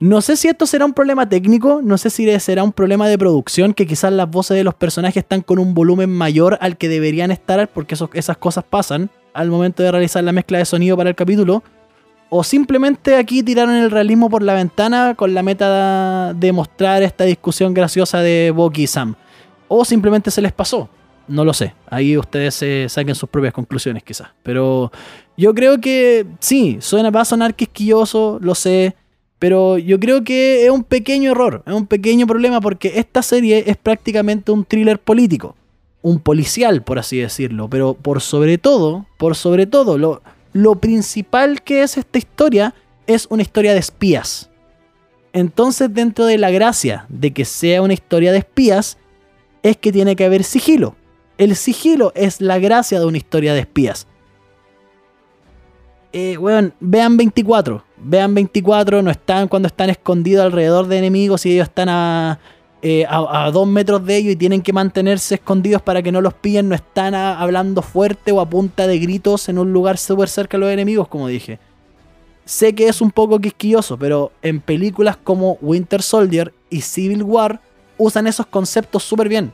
[0.00, 3.18] No sé si esto será un problema técnico, no sé si será un problema de
[3.18, 6.88] producción, que quizás las voces de los personajes están con un volumen mayor al que
[6.88, 11.10] deberían estar, porque esas cosas pasan al momento de realizar la mezcla de sonido para
[11.10, 11.62] el capítulo.
[12.32, 17.24] O simplemente aquí tiraron el realismo por la ventana con la meta de mostrar esta
[17.24, 19.16] discusión graciosa de Bucky y Sam.
[19.66, 20.88] O simplemente se les pasó.
[21.26, 21.74] No lo sé.
[21.88, 24.28] Ahí ustedes se saquen sus propias conclusiones quizás.
[24.44, 24.92] Pero
[25.36, 28.94] yo creo que sí, suena, va a sonar quisquilloso, lo sé.
[29.40, 33.64] Pero yo creo que es un pequeño error, es un pequeño problema porque esta serie
[33.66, 35.56] es prácticamente un thriller político.
[36.02, 37.68] Un policial, por así decirlo.
[37.68, 42.74] Pero por sobre todo, por sobre todo, lo, lo principal que es esta historia
[43.06, 44.50] es una historia de espías.
[45.32, 48.98] Entonces, dentro de la gracia de que sea una historia de espías,
[49.62, 50.96] es que tiene que haber sigilo.
[51.38, 54.06] El sigilo es la gracia de una historia de espías.
[56.12, 56.36] Eh,
[56.80, 57.84] vean 24.
[58.02, 62.40] Vean 24, no están cuando están escondidos alrededor de enemigos y ellos están a,
[62.82, 66.32] eh, a, dos metros de ellos y tienen que mantenerse escondidos para que no los
[66.32, 70.56] pillen, no están hablando fuerte o a punta de gritos en un lugar súper cerca
[70.56, 71.58] de los enemigos, como dije.
[72.46, 77.60] Sé que es un poco quisquilloso, pero en películas como Winter Soldier y Civil War
[77.98, 79.52] usan esos conceptos súper bien.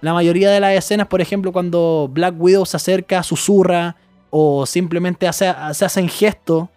[0.00, 3.94] La mayoría de las escenas, por ejemplo, cuando Black Widow se acerca, susurra
[4.30, 6.68] o simplemente hace, se hacen gestos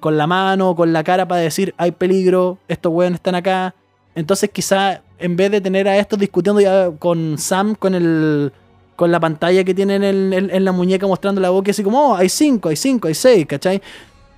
[0.00, 3.74] con la mano o con la cara para decir hay peligro, estos weones están acá
[4.14, 8.52] entonces quizá en vez de tener a estos discutiendo ya con Sam, con el,
[8.96, 12.28] con la pantalla que tienen en, la muñeca mostrando la boca, así como, oh, hay
[12.28, 13.80] cinco, hay cinco, hay seis, ¿cachai?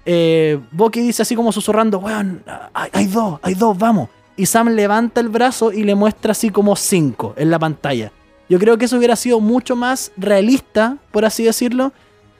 [0.04, 0.58] Eh,
[0.92, 4.08] dice así como susurrando, weón, hay, hay, dos, hay dos, vamos.
[4.36, 8.12] Y Sam levanta el brazo y le muestra así como cinco en la pantalla.
[8.48, 11.92] Yo creo que eso hubiera sido mucho más realista, por así decirlo,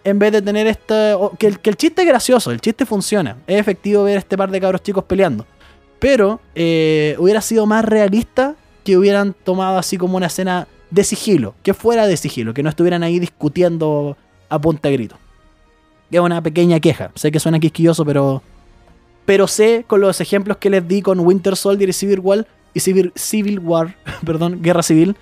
[0.05, 1.17] en vez de tener este...
[1.39, 3.39] Que el, que el chiste es gracioso, el chiste funciona.
[3.47, 5.45] Es efectivo ver este par de cabros chicos peleando.
[5.99, 8.55] Pero eh, hubiera sido más realista
[8.85, 12.69] que hubieran tomado así como una escena de sigilo, que fuera de sigilo, que no
[12.69, 14.17] estuvieran ahí discutiendo
[14.49, 15.17] a punta grito.
[16.11, 17.11] Es una pequeña queja.
[17.15, 18.43] Sé que suena quisquilloso, pero.
[19.25, 22.47] Pero sé con los ejemplos que les di con Winter Soldier y Civil War.
[22.75, 25.17] Y Civil, Civil War, perdón, Guerra Civil.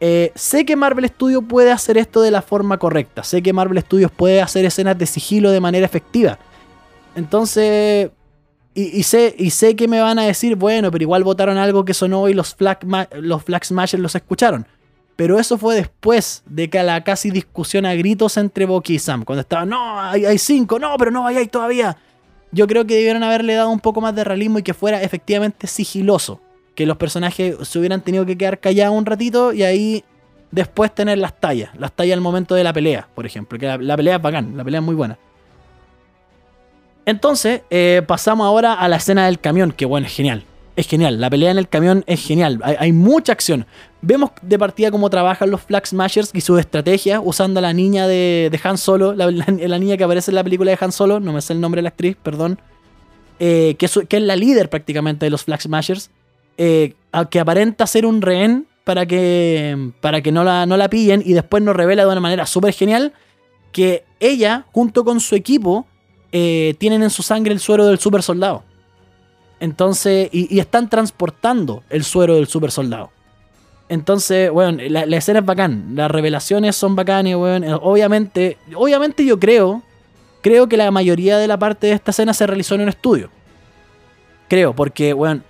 [0.00, 3.24] Eh, sé que Marvel Studios puede hacer esto de la forma correcta.
[3.24, 6.38] Sé que Marvel Studios puede hacer escenas de sigilo de manera efectiva.
[7.16, 8.10] Entonces.
[8.80, 11.94] Y, sé, y sé que me van a decir, bueno, pero igual votaron algo que
[11.94, 12.78] sonó y los Flag,
[13.20, 14.66] los Smashers los escucharon.
[15.16, 19.24] Pero eso fue después de que la casi discusión a gritos entre Bucky y Sam.
[19.24, 21.96] Cuando estaban, no, hay, cinco, no, pero no, hay, hay todavía.
[22.52, 25.66] Yo creo que debieron haberle dado un poco más de realismo y que fuera efectivamente
[25.66, 26.40] sigiloso.
[26.76, 30.04] Que los personajes se hubieran tenido que quedar callados un ratito y ahí
[30.52, 31.70] después tener las tallas.
[31.76, 33.58] Las tallas al momento de la pelea, por ejemplo.
[33.58, 35.18] Que la, pelea es bacán, la pelea es muy buena.
[37.08, 40.44] Entonces, eh, pasamos ahora a la escena del camión, que bueno, es genial
[40.78, 41.20] es genial.
[41.20, 42.60] La pelea en el camión es genial.
[42.62, 43.66] Hay, mucha acción.
[44.00, 48.06] Vemos de partida cómo trabajan los Flag Smashers y su estrategia usando a la niña
[48.06, 51.42] de, Han Solo, la, niña que aparece en la película de Han Solo, no me
[51.42, 52.60] sé el nombre de la actriz, perdón,
[53.40, 56.10] eh, que, es, la líder prácticamente de los Flag Smashers,
[56.58, 56.94] eh,
[57.28, 61.32] que aparenta ser un rehén para que, para que no, la, no la pillen y
[61.32, 63.12] después nos revela de una manera súper genial
[63.72, 65.86] que ella, junto con su equipo,
[66.32, 68.62] eh, tienen en su sangre el suero del super soldado.
[69.60, 73.10] Entonces, y, están transportando el suero del super soldado.
[73.88, 75.94] Entonces, bueno, la, escena es bacán.
[75.94, 77.76] Las revelaciones son bacanas, bueno.
[77.82, 79.82] Obviamente, obviamente yo creo,
[80.42, 83.30] creo que la mayoría de la parte de esta escena se realizó en un estudio.
[84.48, 85.42] Creo, porque, bueno,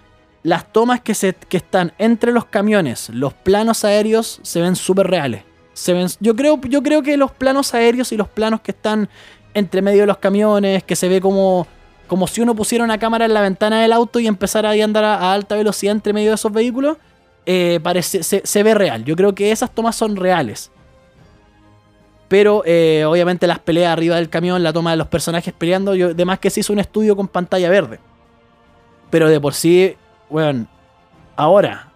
[0.43, 5.09] las tomas que, se, que están entre los camiones, los planos aéreos, se ven súper
[5.09, 5.43] reales.
[5.75, 9.09] Se ven, yo, creo, yo creo que los planos aéreos y los planos que están
[9.55, 11.67] entre medio de los camiones, que se ve como
[12.09, 15.05] como si uno pusiera una cámara en la ventana del auto y empezara a andar
[15.05, 16.97] a, alta velocidad entre medio de esos vehículos,
[17.47, 19.05] eh, parece, se, ve real.
[19.05, 20.73] Yo creo que esas tomas son reales.
[22.27, 26.09] Pero eh, obviamente las peleas arriba del camión, la toma de los personajes peleando, yo,
[26.09, 28.01] además que se hizo un estudio con pantalla verde.
[29.11, 29.95] Pero de por sí,
[30.29, 30.67] bueno,
[31.37, 31.91] ahora,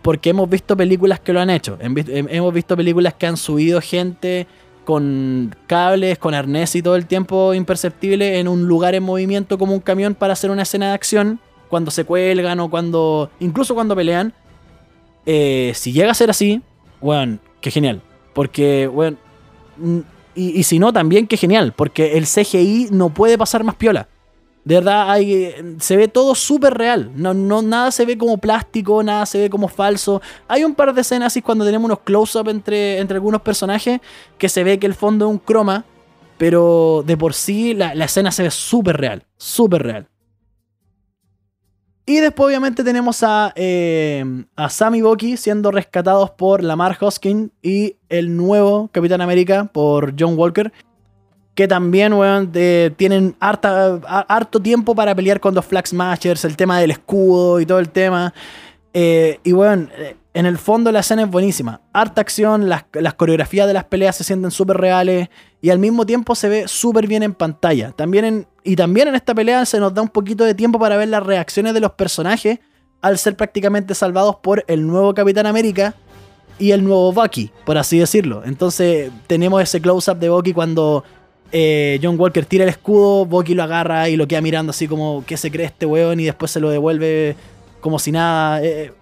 [0.00, 4.46] porque hemos visto películas que lo han hecho, hemos visto películas que han subido gente
[4.84, 9.74] con cables, con arnés y todo el tiempo imperceptible en un lugar en movimiento como
[9.74, 13.96] un camión para hacer una escena de acción, cuando se cuelgan o cuando, incluso cuando
[13.96, 14.32] pelean.
[15.26, 16.62] Eh, si llega a ser así,
[17.00, 18.02] bueno, qué genial.
[18.32, 19.16] Porque, bueno,
[20.34, 24.08] y, y si no, también qué genial, porque el CGI no puede pasar más piola.
[24.64, 27.10] De verdad, hay, se ve todo súper real.
[27.14, 30.22] No, no, nada se ve como plástico, nada se ve como falso.
[30.48, 34.00] Hay un par de escenas así cuando tenemos unos close-up entre, entre algunos personajes
[34.38, 35.84] que se ve que el fondo es un croma,
[36.38, 40.08] pero de por sí la, escena se ve súper real, súper real.
[42.06, 44.24] Y después obviamente tenemos a, eh,
[44.56, 50.14] a Sam y Bucky siendo rescatados por Lamar Hoskin y el nuevo Capitán América por
[50.18, 50.72] John Walker
[51.54, 52.50] que también, weón,
[52.96, 57.78] tienen harto tiempo para pelear con los Flag Smashers, el tema del escudo y todo
[57.78, 58.34] el tema.
[58.92, 61.80] Eh, y, weón, eh, en el fondo la escena es buenísima.
[61.92, 62.84] Harta acción, las,
[63.16, 65.28] coreografías de las peleas se sienten súper reales
[65.62, 67.92] y al mismo tiempo se ve súper bien en pantalla.
[67.92, 71.08] También y también en esta pelea se nos da un poquito de tiempo para ver
[71.08, 72.58] las reacciones de los personajes
[73.00, 75.94] al ser prácticamente salvados por el nuevo Capitán América
[76.58, 78.42] y el nuevo Bucky, por así decirlo.
[78.44, 81.04] Entonces tenemos ese close-up de Bucky cuando
[81.56, 85.24] eh, John Walker tira el escudo, Bucky lo agarra y lo queda mirando así como
[85.24, 87.36] que se cree este weón y después se lo devuelve
[87.80, 88.60] como si nada.
[88.60, 88.92] Eh,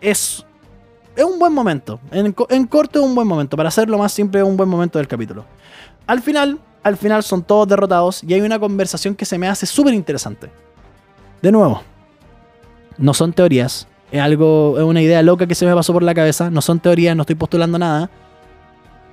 [0.00, 0.44] es,
[1.14, 2.00] es un buen momento.
[2.10, 3.56] En, corto es un buen momento.
[3.56, 5.44] Para hacerlo más simple es un buen momento del capítulo.
[6.08, 9.64] Al final, al final son todos derrotados y hay una conversación que se me hace
[9.64, 10.50] súper interesante.
[11.40, 11.82] De nuevo,
[12.98, 13.86] no son teorías.
[14.10, 16.50] Es algo, es una idea loca que se me pasó por la cabeza.
[16.50, 18.10] No son teorías, no estoy postulando nada.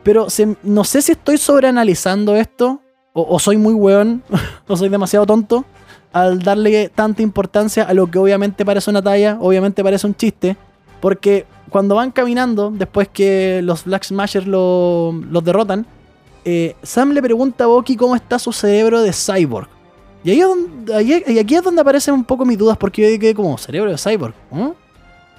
[0.04, 0.28] Pero
[0.64, 2.82] no sé si estoy sobreanalizando esto,
[3.14, 4.24] o, soy muy weón,
[4.68, 5.66] o soy demasiado tonto,
[6.12, 10.58] al darle tanta importancia a lo que obviamente parece una talla, obviamente parece un chiste,
[11.00, 15.86] porque cuando van caminando, después que los Black Smashers los derrotan,
[16.46, 19.70] eh, Sam le pregunta a Bucky cómo está su cerebro de cyborg.
[20.24, 23.58] Y, ahí y aquí es donde aparecen un poco mis dudas, porque yo quedé como
[23.58, 24.34] cerebro de cyborg.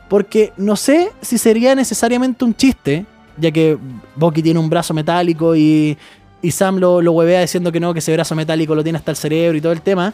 [0.08, 3.06] Porque no sé si sería necesariamente un chiste
[3.40, 3.78] ya que
[4.16, 5.96] Bucky tiene un brazo metálico y,
[6.42, 9.10] y Sam lo, lo huevea diciendo que no, que ese brazo metálico lo tiene hasta
[9.10, 10.12] el cerebro y todo el tema.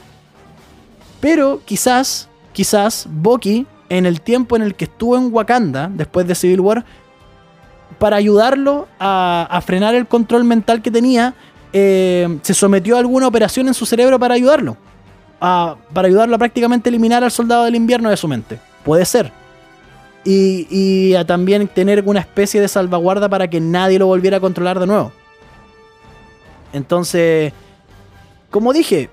[1.20, 6.34] Pero quizás, quizás Bucky, en el tiempo en el que estuvo en Wakanda, después de
[6.34, 6.84] Civil War,
[7.98, 11.34] para ayudarlo a, frenar el control mental que tenía,
[11.72, 14.76] eh, se sometió a alguna operación en su cerebro para ayudarlo.
[15.38, 18.58] para ayudarlo a prácticamente eliminar al soldado del invierno de su mente.
[18.84, 19.32] Puede ser.
[20.28, 24.80] Y, a también tener una especie de salvaguarda para que nadie lo volviera a controlar
[24.80, 25.12] de nuevo.
[26.72, 27.52] Entonces,
[28.50, 29.08] como dije,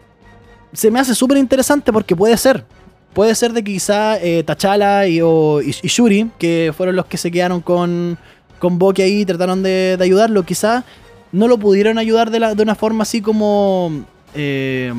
[0.74, 2.66] se me hace súper interesante porque puede ser.
[3.14, 7.30] Puede ser de que quizá eh, T'Challa y, y, Shuri, que fueron los que se
[7.30, 8.18] quedaron con,
[8.58, 10.84] con Bucky ahí y trataron de, ayudarlo, quizás
[11.32, 14.92] no lo pudieron ayudar de, una forma así como eh,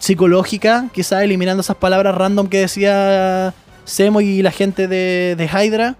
[0.00, 5.96] psicológica, quizás eliminando esas palabras random que decía Semo y la gente de, Hydra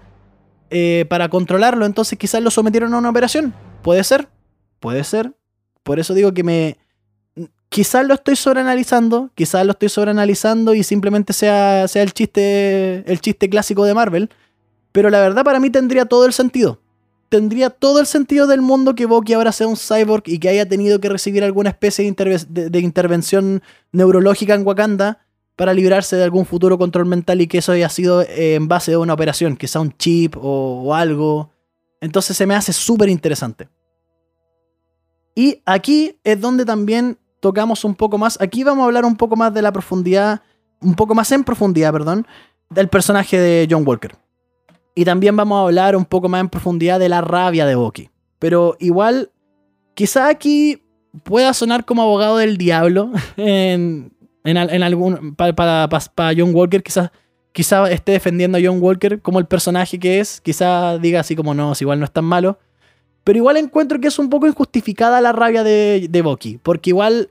[0.69, 1.85] eh, para controlarlo.
[1.85, 3.53] Entonces quizás lo sometieron a una operación.
[3.81, 4.27] Puede ser,
[4.79, 5.33] puede ser.
[5.83, 6.77] Por eso digo que me...
[7.69, 13.19] Quizás lo estoy sobreanalizando, quizás lo estoy sobreanalizando y simplemente sea, sea el, chiste, el
[13.19, 14.29] chiste clásico de Marvel.
[14.91, 16.79] Pero la verdad para mí tendría todo el sentido.
[17.27, 20.69] Tendría todo el sentido del mundo que Bucky ahora sea un cyborg y que haya
[20.69, 25.24] tenido que recibir alguna especie de, intervención neurológica en Wakanda
[25.55, 28.91] para librarse de algún futuro control mental y que eso haya sido eh, en base
[28.91, 31.51] de una operación, sea un chip o, o algo.
[32.01, 33.69] Entonces se me hace súper interesante.
[35.35, 38.39] Y aquí es donde también tocamos un poco más.
[38.41, 40.41] Aquí vamos a hablar un poco más de la profundidad,
[40.81, 42.25] un poco más en profundidad, perdón,
[42.69, 44.15] del personaje de John Walker.
[44.95, 48.09] Y también vamos a hablar un poco más en profundidad de la rabia de Bucky.
[48.39, 49.31] Pero igual,
[49.93, 50.81] quizá aquí
[51.23, 54.14] pueda sonar como abogado del diablo en,
[54.45, 55.87] algún para,
[56.37, 57.11] John Walker quizás
[57.51, 61.53] quizá esté defendiendo a John Walker como el personaje que es quizá diga así como
[61.53, 62.59] no igual no es tan malo
[63.23, 67.29] pero igual encuentro que es un poco injustificada la rabia de, de Bucky porque igual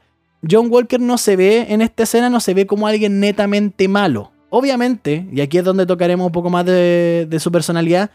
[0.48, 4.32] John Walker no se ve en esta escena no se ve como alguien netamente malo
[4.56, 8.10] Obviamente, y aquí es donde tocaremos un poco más de, su personalidad,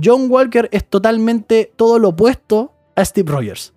[0.00, 3.72] John Walker es totalmente todo lo opuesto a Steve Rogers.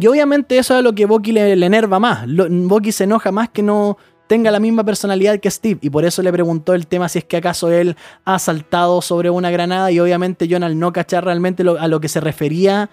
[0.00, 2.24] Y obviamente eso es lo que Bucky le, enerva más.
[2.26, 5.80] Bucky se enoja más que no tenga la misma personalidad que Steve.
[5.82, 9.28] Y por eso le preguntó el tema si es que acaso él ha saltado sobre
[9.28, 9.90] una granada.
[9.90, 12.88] Y obviamente John al no cachar realmente a lo que se refería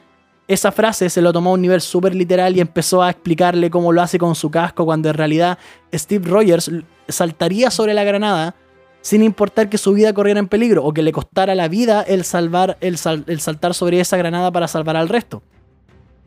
[0.48, 3.92] esa frase se lo tomó a un nivel súper literal y empezó a explicarle cómo
[3.92, 5.58] lo hace con su casco, cuando en realidad
[5.92, 6.70] Steve Rogers
[7.08, 8.54] saltaría sobre la granada
[9.02, 12.24] sin importar que su vida corriera en peligro o que le costara la vida el,
[12.24, 15.42] salvar, el saltar sobre esa granada para salvar al resto.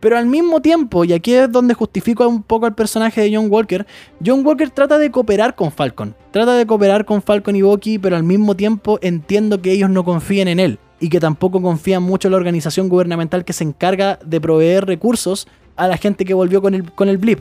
[0.01, 3.49] Pero al mismo tiempo, y aquí es donde justifico un poco el personaje de John
[3.51, 3.87] Walker,
[4.25, 6.15] John Walker trata de cooperar con Falcon.
[6.31, 10.05] Trata de cooperar con Falcon y Bucky, pero al mismo tiempo entiendo que ellos no
[10.05, 14.19] confíen en él y que tampoco confían mucho en la organización gubernamental que se encarga
[14.25, 17.41] de proveer recursos a la gente que volvió con el, con el blip.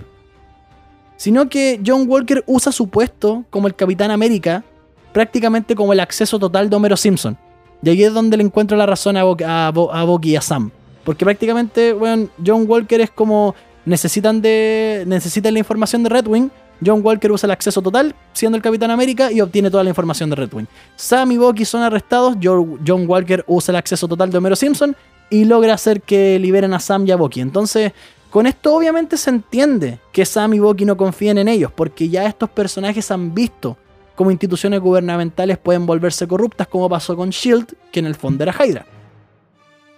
[1.15, 4.63] Sino que John Walker usa su puesto como el Capitán América
[5.11, 7.37] prácticamente como el acceso total de Homero Simpson.
[7.81, 10.71] Y ahí es donde le encuentro la razón a, a, y a Sam.
[11.07, 16.49] Porque prácticamente, bueno, John Walker es como necesitan de necesitan la información de Red Wing
[16.85, 20.29] John Walker usa el acceso total, siendo el Capitán América, y obtiene toda la información
[20.29, 20.65] de Red Wing.
[20.97, 24.95] Sam y Bucky son arrestados, John Walker usa el acceso total de Homero Simpson
[25.29, 27.41] y logra hacer que liberen a Sam y a Bucky.
[27.41, 27.93] Entonces,
[28.29, 32.25] con esto obviamente se entiende que Sam y Bucky no confíen en ellos, porque ya
[32.25, 33.77] estos personajes han visto
[34.15, 38.53] cómo instituciones gubernamentales pueden volverse corruptas, como pasó con Shield, que en el fondo era
[38.53, 38.85] Hydra.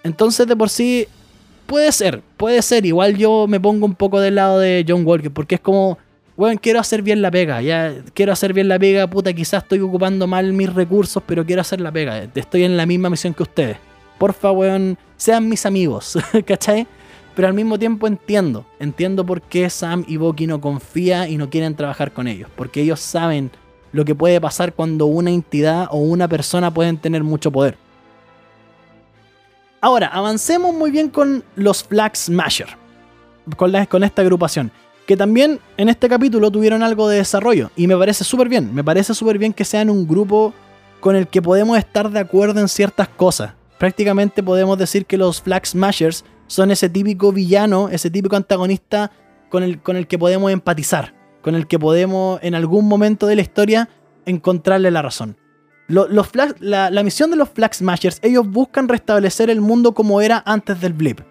[0.04, 1.08] Entonces, de por sí,
[1.66, 2.86] puede ser, puede ser.
[2.86, 5.98] Igual yo me pongo un poco del lado de John Walker, porque es como
[6.40, 9.82] weón, quiero hacer bien la pega, ya quiero hacer bien la pega, puta, quizás estoy
[9.82, 13.44] ocupando mal mis recursos, pero quiero hacer la pega, estoy en la misma misión que
[13.44, 13.76] ustedes.
[14.18, 16.88] Porfa, weón, sean mis amigos, ¿cachai?
[17.36, 21.50] Pero al mismo tiempo entiendo, entiendo por qué Sam y Bucky no confían y no
[21.50, 23.52] quieren trabajar con ellos, porque ellos saben
[23.92, 27.78] lo que puede pasar cuando una entidad o una persona pueden tener mucho poder.
[29.82, 32.68] Ahora, avancemos muy bien con los Flag Smasher,
[33.56, 34.72] con, con esta agrupación
[35.10, 38.84] que también en este capítulo tuvieron algo de desarrollo y me parece súper bien, me
[38.84, 40.54] parece súper bien que sean un grupo
[41.00, 43.54] con el que podemos estar de acuerdo en ciertas cosas.
[43.80, 49.12] Prácticamente podemos decir que los Flag Smashers son ese típico villano, ese típico antagonista
[49.50, 53.36] con el, con el que podemos empatizar, con el que podemos en algún momento de
[53.36, 53.90] la historia
[54.28, 55.38] encontrarle la razón.
[55.90, 56.30] Los,
[56.60, 60.94] la, misión de los Flag Smashers, ellos buscan restablecer el mundo como era antes del
[60.94, 61.22] blip.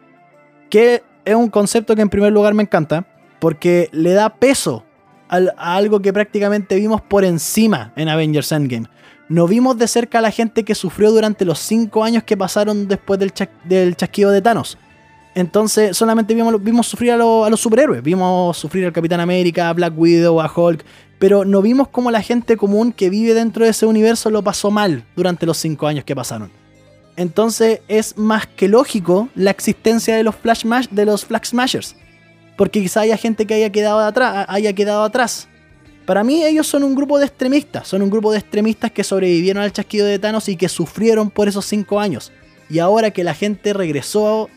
[0.69, 3.07] Que es un concepto que en primer lugar me encanta,
[3.39, 4.85] porque le da peso
[5.29, 8.89] a algo que prácticamente vimos por encima en Avengers Endgame.
[9.29, 12.89] No vimos de cerca a la gente que sufrió durante los 5 años que pasaron
[12.89, 13.33] después del,
[13.65, 14.77] del chasquido de Thanos.
[15.37, 18.03] Entonces solamente vimos, vimos sufrir a, a, los superhéroes.
[18.03, 20.85] Vimos sufrir al Capitán América, a Black Widow, a Hulk.
[21.19, 24.71] Pero no vimos cómo la gente común que vive dentro de ese universo lo pasó
[24.71, 26.51] mal durante los 5 años que pasaron.
[27.17, 31.97] Entonces es más que lógico la existencia de los Flash, de los Flag Smashers.
[32.57, 35.49] Porque quizá haya gente que haya quedado atrás, haya quedado atrás.
[36.07, 39.63] Para mí ellos son un grupo de extremistas, son un grupo de extremistas que sobrevivieron
[39.63, 42.33] al chasquido de Thanos y que sufrieron por esos cinco años.
[42.71, 44.49] Y ahora que la gente regresó,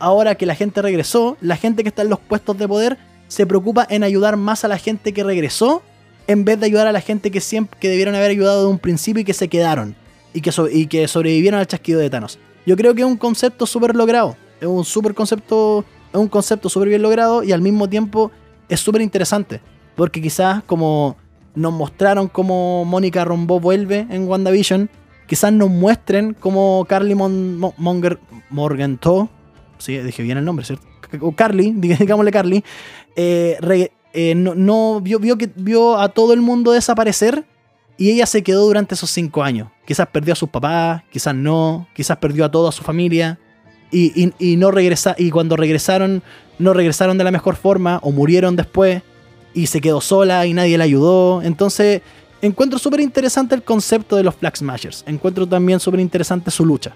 [0.00, 2.98] ahora que la gente regresó, la gente que está en los puestos de poder
[3.28, 5.82] se preocupa en ayudar más a la gente que regresó
[6.28, 8.78] en vez de ayudar a la gente que siempre que debieron haber ayudado de un
[8.78, 9.96] principio y que se quedaron
[10.32, 12.38] y que, y que sobrevivieron al chasquido de Thanos.
[12.66, 16.68] Yo creo que es un concepto súper logrado, es un súper concepto, es un concepto
[16.68, 18.30] súper bien logrado y al mismo tiempo
[18.68, 19.60] es súper interesante.
[19.96, 21.16] Porque quizás como
[21.54, 24.90] nos mostraron cómo Mónica Rombo vuelve en WandaVision,
[25.26, 27.58] quizás nos muestren cómo Carly Mon
[28.50, 29.28] Morgenthau,
[29.78, 30.86] sí, dije bien el nombre, ¿cierto?
[31.20, 32.64] O Carly, digámosle Carly,
[33.16, 37.44] eh, eh, no, vio, vio, que, vio a todo el mundo desaparecer
[37.96, 39.68] y ella se quedó durante esos cinco años.
[39.84, 43.38] Quizás perdió a sus papás, quizás no, quizás perdió a toda su familia.
[43.90, 46.22] Y, y, no regresa, y cuando regresaron,
[46.58, 49.02] no regresaron de la mejor forma o murieron después
[49.54, 51.42] y se quedó sola y nadie la ayudó.
[51.42, 52.02] Entonces,
[52.42, 55.04] encuentro súper interesante el concepto de los Flag Smashers.
[55.06, 56.94] Encuentro también súper interesante su lucha.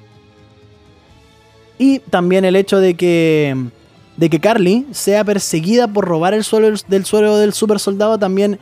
[1.79, 3.57] Y también el hecho de que,
[4.17, 8.59] de que Carly sea perseguida por robar el suelo del suelo del super soldado también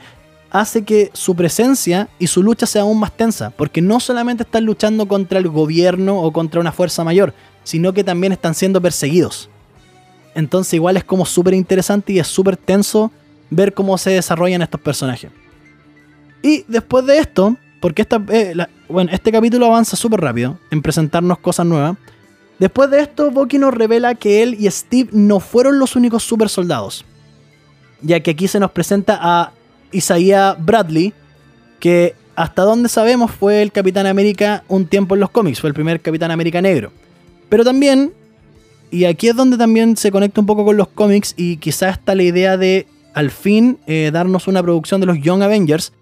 [0.50, 4.64] hace que su presencia y su lucha sea aún más tensa, porque no solamente están
[4.64, 7.34] luchando contra el gobierno o contra una fuerza mayor,
[7.64, 9.48] sino que también están siendo perseguidos.
[10.34, 13.10] Entonces igual es como súper interesante y es súper tenso
[13.50, 15.30] ver cómo se desarrollan estos personajes.
[16.42, 18.54] Y después de esto, porque eh,
[19.10, 21.96] este capítulo avanza súper rápido en presentarnos cosas nuevas.
[22.60, 26.50] Después de esto, Bucky nos revela que él y Steve no fueron los únicos super
[26.50, 27.06] soldados.
[28.02, 29.52] Ya que aquí se nos presenta a
[29.92, 31.14] Isaiah Bradley,
[31.80, 35.74] que hasta donde sabemos fue el Capitán América un tiempo en los cómics, fue el
[35.74, 36.92] primer Capitán América negro.
[37.48, 38.12] Pero también,
[38.90, 42.14] y aquí es donde también se conecta un poco con los cómics y quizás está
[42.14, 45.94] la idea de al fin eh, darnos una producción de los Young Avengers,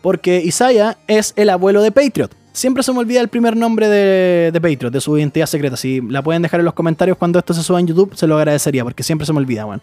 [0.00, 2.30] porque Isaiah es el abuelo de Patriot.
[2.52, 5.76] Siempre se me olvida el primer nombre de, de, de su identidad secreta.
[5.76, 8.36] Si la pueden dejar en los comentarios cuando esto se suba en YouTube, se lo
[8.36, 9.82] agradecería, porque siempre se me olvida, bueno.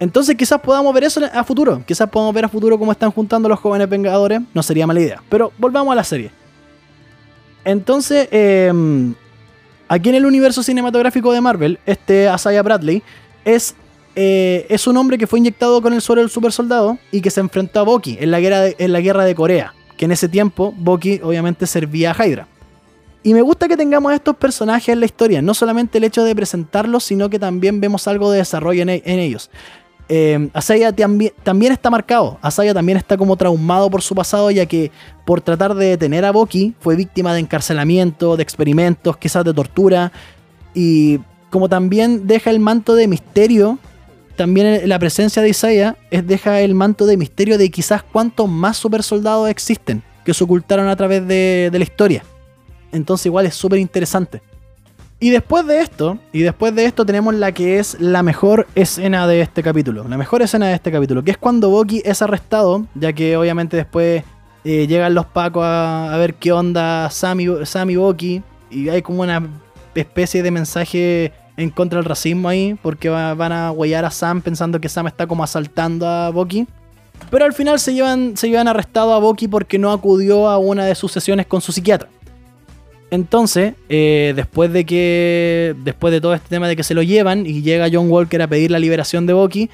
[0.00, 1.82] Entonces quizás podamos ver eso a futuro.
[1.86, 4.40] Quizás podamos ver a futuro cómo están juntando los jóvenes Vengadores.
[4.52, 5.22] No sería mala idea.
[5.28, 6.32] Pero volvamos a la serie.
[7.64, 9.14] Entonces, em,
[9.86, 13.02] aquí en el universo cinematográfico de Marvel, este Asaya Bradley
[13.44, 13.76] es
[14.14, 17.30] eh, es un hombre que fue inyectado con el suero del super soldado y que
[17.30, 19.72] se enfrentó a Bucky en la guerra en la guerra de Corea.
[20.02, 22.48] Que en ese tiempo Bucky obviamente servía a Hydra.
[23.22, 26.34] Y me gusta que tengamos estos personajes en la historia, no solamente el hecho de
[26.34, 29.48] presentarlos, sino que también vemos algo de desarrollo en, ellos.
[30.08, 34.66] Eh, Asaya también, también, está marcado, Asaya también está como traumado por su pasado, ya
[34.66, 34.90] que
[35.24, 40.10] por tratar de detener a Bucky fue víctima de encarcelamiento, de experimentos, quizás de tortura,
[40.74, 43.78] y como también deja el manto de misterio
[44.42, 48.76] también la presencia de Isaiah es, deja el manto de misterio de quizás cuántos más
[48.76, 52.24] super soldados existen que se ocultaron a través de, la historia.
[52.90, 54.42] Entonces igual es súper interesante.
[55.20, 59.28] Y después de esto, y después de esto tenemos la que es la mejor escena
[59.28, 60.08] de este capítulo.
[60.08, 63.76] La mejor escena de este capítulo, que es cuando Bucky es arrestado, ya que obviamente
[63.76, 64.24] después
[64.64, 69.02] eh, llegan los pacos a, ver qué onda Sam y, Sam y Bucky, y hay
[69.02, 69.40] como una
[69.94, 71.32] especie de mensaje
[71.62, 75.26] en contra del racismo ahí, porque van a huellar a Sam pensando que Sam está
[75.26, 76.66] como asaltando a Bucky.
[77.30, 80.84] Pero al final se llevan, se llevan arrestado a Bucky porque no acudió a una
[80.84, 82.08] de sus sesiones con su psiquiatra.
[83.10, 85.74] Entonces, eh, después de que.
[85.84, 88.48] Después de todo este tema de que se lo llevan y llega John Walker a
[88.48, 89.70] pedir la liberación de Bucky,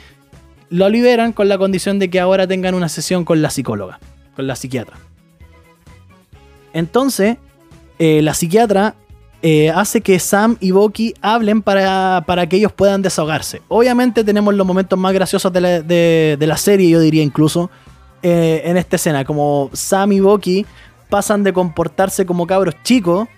[0.71, 4.01] lo liberan con la condición de que ahora tengan una sesión con la psicóloga,
[4.35, 4.97] con la psiquiatra.
[6.73, 7.37] Entonces,
[7.99, 8.97] eh, la psiquiatra
[9.41, 13.63] eh, hace que Sam y Bucky hablen para, que ellos puedan desahogarse.
[13.69, 17.71] Obviamente tenemos los momentos más graciosos de la, serie, yo diría incluso,
[18.23, 20.67] eh, en esta escena, como Sam y Bucky
[21.09, 23.29] pasan de comportarse como cabros chicos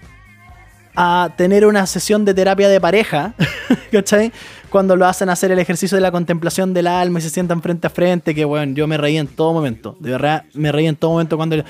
[0.97, 3.35] a tener una sesión de terapia de pareja,
[3.93, 4.33] ¿cachai?
[4.71, 7.87] Cuando lo hacen hacer el ejercicio de la contemplación del alma y se sientan frente
[7.87, 10.97] a frente, que bueno, yo me reí en todo momento, de verdad, me reí en
[10.97, 11.63] todo momento cuando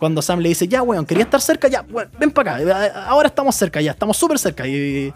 [0.00, 1.84] cuando Sam le dice, ya, weón, quería estar cerca, ya,
[2.18, 4.66] ven para acá, ahora estamos cerca, ya, estamos súper cerca.
[4.66, 5.12] Y,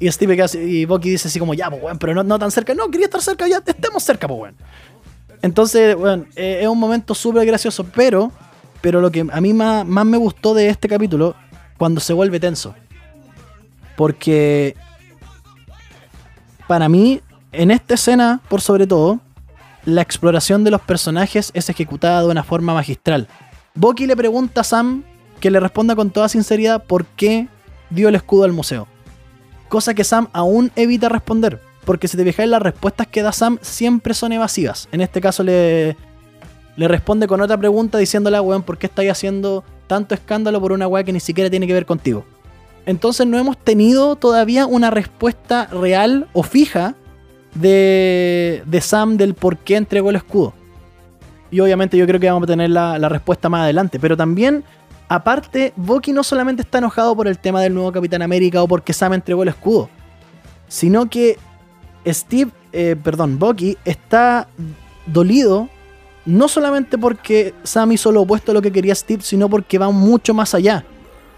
[0.00, 2.90] y Steve y Bucky dice así como, ya, pues, weón, pero no, tan cerca, no,
[2.90, 4.56] quería estar cerca, ya, estemos cerca, pues, weón.
[5.42, 8.32] Entonces, weón, eh, es un momento súper gracioso, pero,
[8.80, 11.36] pero lo que a mí más me gustó de este capítulo,
[11.76, 12.74] cuando se vuelve tenso.
[13.96, 14.76] Porque
[16.66, 17.20] para mí,
[17.52, 19.20] en esta escena, por sobre todo,
[19.84, 23.28] la exploración de los personajes es ejecutada de una forma magistral.
[23.76, 25.04] Bucky le pregunta a Sam
[25.38, 27.46] que le responda con toda sinceridad por qué
[27.90, 28.88] dio el escudo al museo.
[29.68, 33.58] Cosa que Sam aún evita responder, porque si te fijáis las respuestas que da Sam
[33.60, 34.88] siempre son evasivas.
[34.92, 35.94] En este caso le,
[36.76, 40.88] le responde con otra pregunta diciéndole, weón, ¿por qué estáis haciendo tanto escándalo por una
[40.88, 42.24] weá que ni siquiera tiene que ver contigo?
[42.86, 46.94] Entonces no hemos tenido todavía una respuesta real o fija
[47.54, 50.54] de, de Sam del por qué entregó el escudo.
[51.56, 53.98] Y obviamente yo creo que vamos a tener la, la respuesta más adelante.
[53.98, 54.62] Pero también
[55.08, 58.92] Aparte, Bucky no solamente está enojado por el tema del nuevo Capitán América o porque
[58.92, 59.88] Sam entregó el escudo,
[60.66, 61.38] sino que
[62.04, 64.48] Steve, eh, perdón, Bucky está
[65.06, 65.68] dolido
[66.24, 69.92] no solamente porque Sam hizo lo opuesto a lo que quería Steve, sino porque va
[69.92, 70.84] mucho más allá.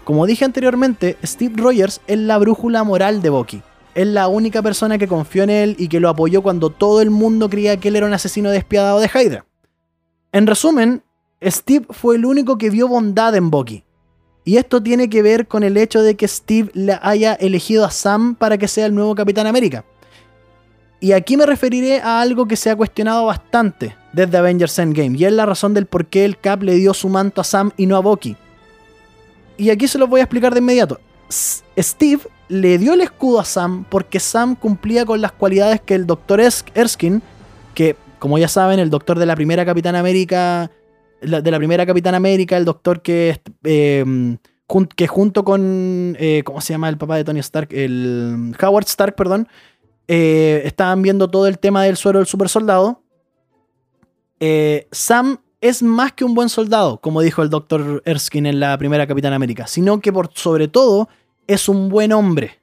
[0.03, 3.61] Como dije anteriormente, Steve Rogers es la brújula moral de Bucky.
[3.93, 7.11] Es la única persona que confió en él y que lo apoyó cuando todo el
[7.11, 9.45] mundo creía que él era un asesino despiadado de Hydra.
[10.31, 11.03] En resumen,
[11.43, 13.83] Steve fue el único que vio bondad en Bucky.
[14.45, 17.91] Y esto tiene que ver con el hecho de que Steve le haya elegido a
[17.91, 19.85] Sam para que sea el nuevo Capitán América.
[20.99, 25.25] Y aquí me referiré a algo que se ha cuestionado bastante desde Avengers Endgame, y
[25.25, 27.85] es la razón del por qué el Cap le dio su manto a Sam y
[27.85, 28.35] no a Bucky.
[29.57, 30.99] Y aquí se lo voy a explicar de inmediato.
[31.29, 36.07] Steve le dio el escudo a Sam porque Sam cumplía con las cualidades que el
[36.07, 36.41] Dr.
[36.73, 37.21] Erskine,
[37.75, 40.71] que como ya saben, el doctor de la primera Capitán América
[41.21, 44.37] de la primera Capitán América, el doctor que, eh,
[44.95, 47.69] que junto con, eh, ¿cómo se llama el papá de Tony Stark?
[47.71, 49.47] El Howard Stark, perdón,
[50.07, 53.03] eh, estaban viendo todo el tema del suero del super soldado.
[54.91, 59.05] Sam es más que un buen soldado, como dijo el doctor Erskine en la primera
[59.05, 61.09] Capitán América, sino que por sobre todo
[61.47, 62.59] es un buen hombre.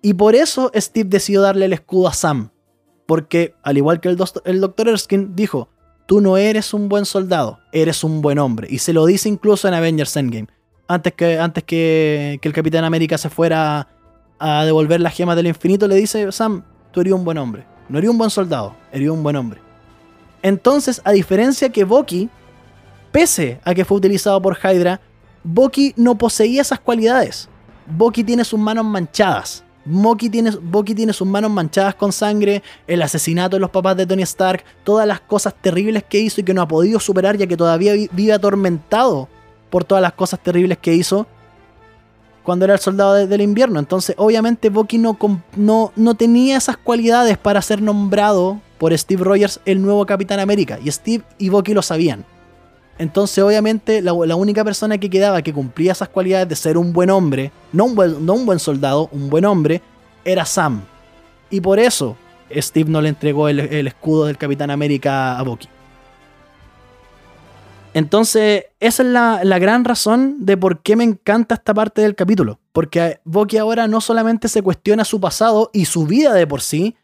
[0.00, 2.50] Y por eso Steve decidió darle el escudo a Sam.
[3.08, 5.70] Porque, al igual que el, el doctor Erskine, dijo,
[6.04, 8.68] tú no eres un buen soldado, eres un buen hombre.
[8.70, 10.48] Y se lo dice incluso en Avengers Endgame.
[10.88, 13.88] Antes que, antes que, el Capitán América se fuera
[14.38, 17.64] a devolver las gemas del infinito, le dice, Sam, tú eres un buen hombre.
[17.88, 19.62] No eres un buen soldado, eres un buen hombre.
[20.42, 22.28] Entonces, a diferencia que Bucky,
[23.10, 25.00] pese a que fue utilizado por Hydra,
[25.44, 27.48] Bucky no poseía esas cualidades.
[27.86, 29.64] Bucky tiene sus manos manchadas.
[29.88, 30.52] Bucky tiene,
[30.94, 35.06] tiene sus manos manchadas con sangre, el asesinato de los papás de Tony Stark, todas
[35.06, 38.32] las cosas terribles que hizo y que no ha podido superar ya que todavía vive
[38.32, 39.28] atormentado
[39.70, 41.26] por todas las cosas terribles que hizo
[42.42, 43.78] cuando era el soldado del invierno.
[43.78, 45.18] Entonces, obviamente, Bucky no,
[45.56, 50.78] no, no tenía esas cualidades para ser nombrado por Steve Rogers el nuevo Capitán América.
[50.82, 52.24] Y Steve y Bucky lo sabían.
[52.98, 57.10] Entonces, obviamente, la, única persona que quedaba que cumplía esas cualidades de ser un buen
[57.10, 59.80] hombre, no un buen, soldado, un buen hombre,
[60.24, 60.82] era Sam.
[61.48, 62.16] Y por eso
[62.50, 65.68] Steve no le entregó el, escudo del Capitán América a Bucky.
[67.94, 72.16] Entonces, esa es la, la, gran razón de por qué me encanta esta parte del
[72.16, 72.58] capítulo.
[72.72, 76.96] Porque Bucky ahora no solamente se cuestiona su pasado y su vida de por sí,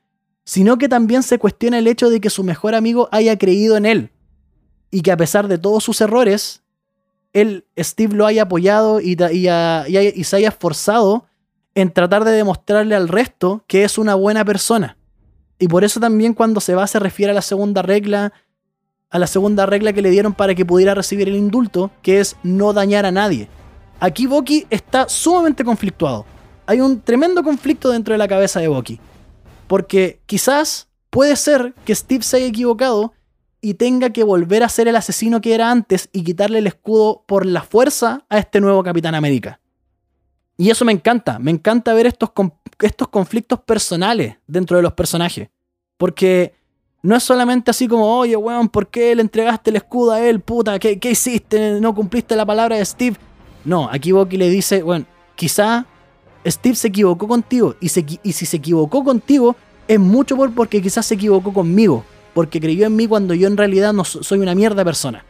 [0.45, 3.87] sino que también se cuestiona el hecho de que su mejor amigo haya creído en
[3.87, 4.11] él
[4.95, 6.63] y que a pesar de todos sus errores,
[7.33, 11.27] él, Steve lo haya apoyado y, se haya esforzado
[11.75, 14.97] en tratar de demostrarle al resto que es una buena persona.
[15.59, 18.33] Y por eso también cuando se va se refiere a la segunda regla,
[19.11, 22.37] a la segunda regla que le dieron para que pudiera recibir el indulto, que es
[22.45, 23.49] no dañar a nadie.
[23.99, 26.25] Aquí Bucky está sumamente conflictuado.
[26.67, 29.01] Hay un tremendo conflicto dentro de la cabeza de Bucky.
[29.67, 33.13] Porque quizás puede ser que Steve se haya equivocado
[33.65, 37.25] y tenga que volver a ser el asesino que era antes y quitarle el escudo
[37.27, 39.59] por la fuerza a este nuevo Capitán América.
[40.59, 42.29] Y eso me encanta, me encanta ver estos,
[42.83, 45.49] estos conflictos personales dentro de los personajes.
[45.97, 46.53] Porque
[47.01, 50.41] no es solamente así como, oye, weón, ¿por qué le entregaste el escudo a él?
[50.41, 51.81] Puta, ¿qué, qué hiciste?
[51.81, 53.17] ¿No cumpliste la palabra de Steve?
[53.65, 55.07] No, aquí Bucky le dice, bueno,
[55.37, 55.87] quizá
[56.47, 57.77] Steve se equivocó contigo.
[57.81, 57.87] Y,
[58.23, 59.57] y si se equivocó contigo,
[59.89, 62.05] es mucho por porque quizás se equivocó conmigo
[62.35, 65.25] porque creyó en mí cuando yo en realidad no soy una mierda persona.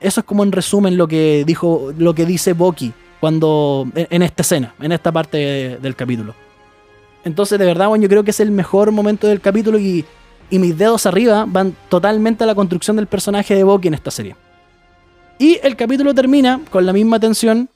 [0.00, 4.42] Eso es como en resumen lo que dijo, lo que dice Bucky cuando en, esta
[4.42, 6.34] escena, en esta parte del capítulo.
[7.24, 10.04] Entonces, de verdad, bueno, yo creo que es el mejor momento del capítulo y,
[10.50, 14.10] y mis dedos arriba van totalmente a la construcción del personaje de Bucky en esta
[14.10, 14.34] serie.
[15.38, 17.68] Y el capítulo termina con la misma tensión.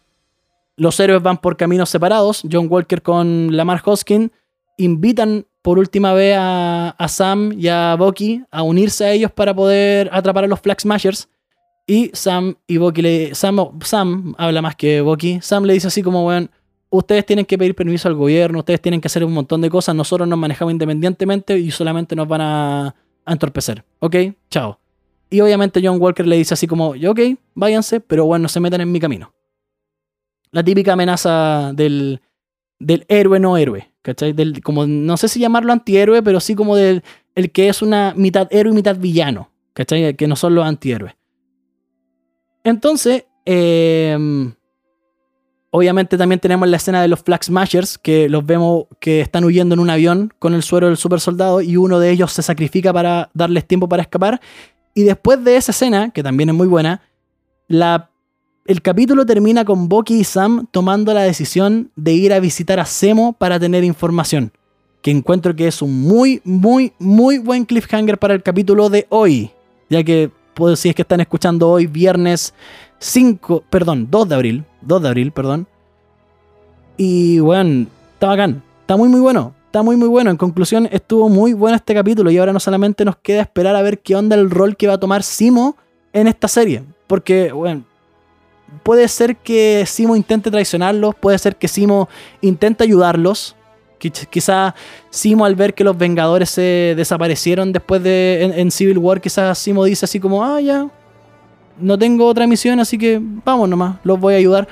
[0.77, 2.43] Los héroes van por caminos separados.
[2.51, 4.33] John Walker con Lamar Hoskin
[4.79, 10.09] invitan por última vez a, Sam y a Bucky a unirse a ellos para poder
[10.13, 11.29] atrapar a los Flag Smashers.
[11.89, 13.35] Y Sam y Bucky le.
[13.35, 15.41] Sam, Sam habla más que Bucky.
[15.43, 16.53] Sam le dice así como, weón,
[16.89, 19.97] ustedes tienen que pedir permiso al gobierno, ustedes tienen que hacer un montón de cosas,
[19.97, 22.95] nosotros nos manejamos independientemente y solamente nos van a,
[23.27, 23.83] entorpecer.
[23.99, 24.15] ¿Ok?
[24.49, 24.79] Chao.
[25.31, 27.21] Y obviamente John Walker le dice así como, ok,
[27.57, 29.35] váyanse, pero bueno, no se metan en mi camino.
[30.53, 32.21] La típica amenaza del,
[32.79, 34.35] del héroe no héroe, ¿cachai?
[34.63, 37.03] Como, no sé si llamarlo antihéroe, pero sí como del
[37.35, 40.15] el que es una mitad héroe y mitad villano, ¿cachai?
[40.15, 41.15] Que no son los antihéroes.
[42.63, 44.55] Entonces, em,
[45.71, 49.75] obviamente también tenemos la escena de los Flag Smashers, que los vemos que están huyendo
[49.75, 52.93] en un avión con el suero del super soldado y uno de ellos se sacrifica
[52.93, 54.41] para darles tiempo para escapar.
[54.95, 57.03] Y después de esa escena, que también es muy buena,
[57.67, 58.11] la,
[58.67, 62.85] el capítulo termina con Bucky y Sam tomando la decisión de ir a visitar a
[62.85, 64.53] Semo para tener información.
[65.03, 69.51] Que encuentro que es un muy, muy, muy buen cliffhanger para el capítulo de hoy.
[69.89, 72.55] Ya que, pues, si es que están escuchando hoy, viernes
[72.99, 74.65] 5, perdón, 2 de abril.
[74.83, 75.67] 2 de abril, perdón.
[76.97, 78.63] Y bueno, está bacán.
[78.81, 80.31] Está muy, muy bueno está muy muy bueno.
[80.31, 83.83] En conclusión, estuvo muy bueno este capítulo y ahora no solamente nos queda esperar a
[83.83, 85.77] ver qué onda el rol que va a tomar Simo
[86.15, 86.83] en esta serie.
[87.07, 87.85] Porque, bueno,
[88.83, 92.09] puede ser que Simo intente traicionarlos, puede ser que Simo
[92.41, 93.57] intente ayudarlos.
[93.99, 94.75] Quizá
[95.11, 99.85] Simo al ver que los Vengadores se desaparecieron después de en, Civil War, quizás Simo
[99.85, 100.89] dice así como, ah, ya,
[101.79, 104.69] no tengo otra misión, así que vamos nomás, los voy a ayudar.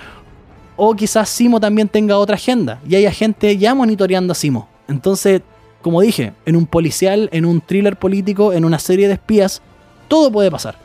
[0.77, 4.69] O quizás Simo también tenga otra agenda y haya gente ya monitoreando a Simo.
[4.89, 5.43] Entonces,
[5.83, 9.63] como dije, en un policial, en un thriller político, en una serie de espías,
[10.09, 10.77] todo puede pasar.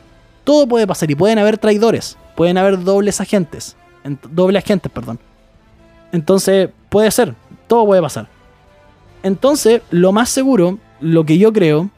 [0.44, 3.76] Todo puede pasar y pueden haber traidores, pueden haber dobles agentes,
[4.30, 5.18] dobles agentes, perdón.
[6.10, 7.34] Entonces, puede ser,
[7.66, 8.28] todo puede pasar.
[9.22, 11.90] Entonces, lo más seguro, lo que yo creo,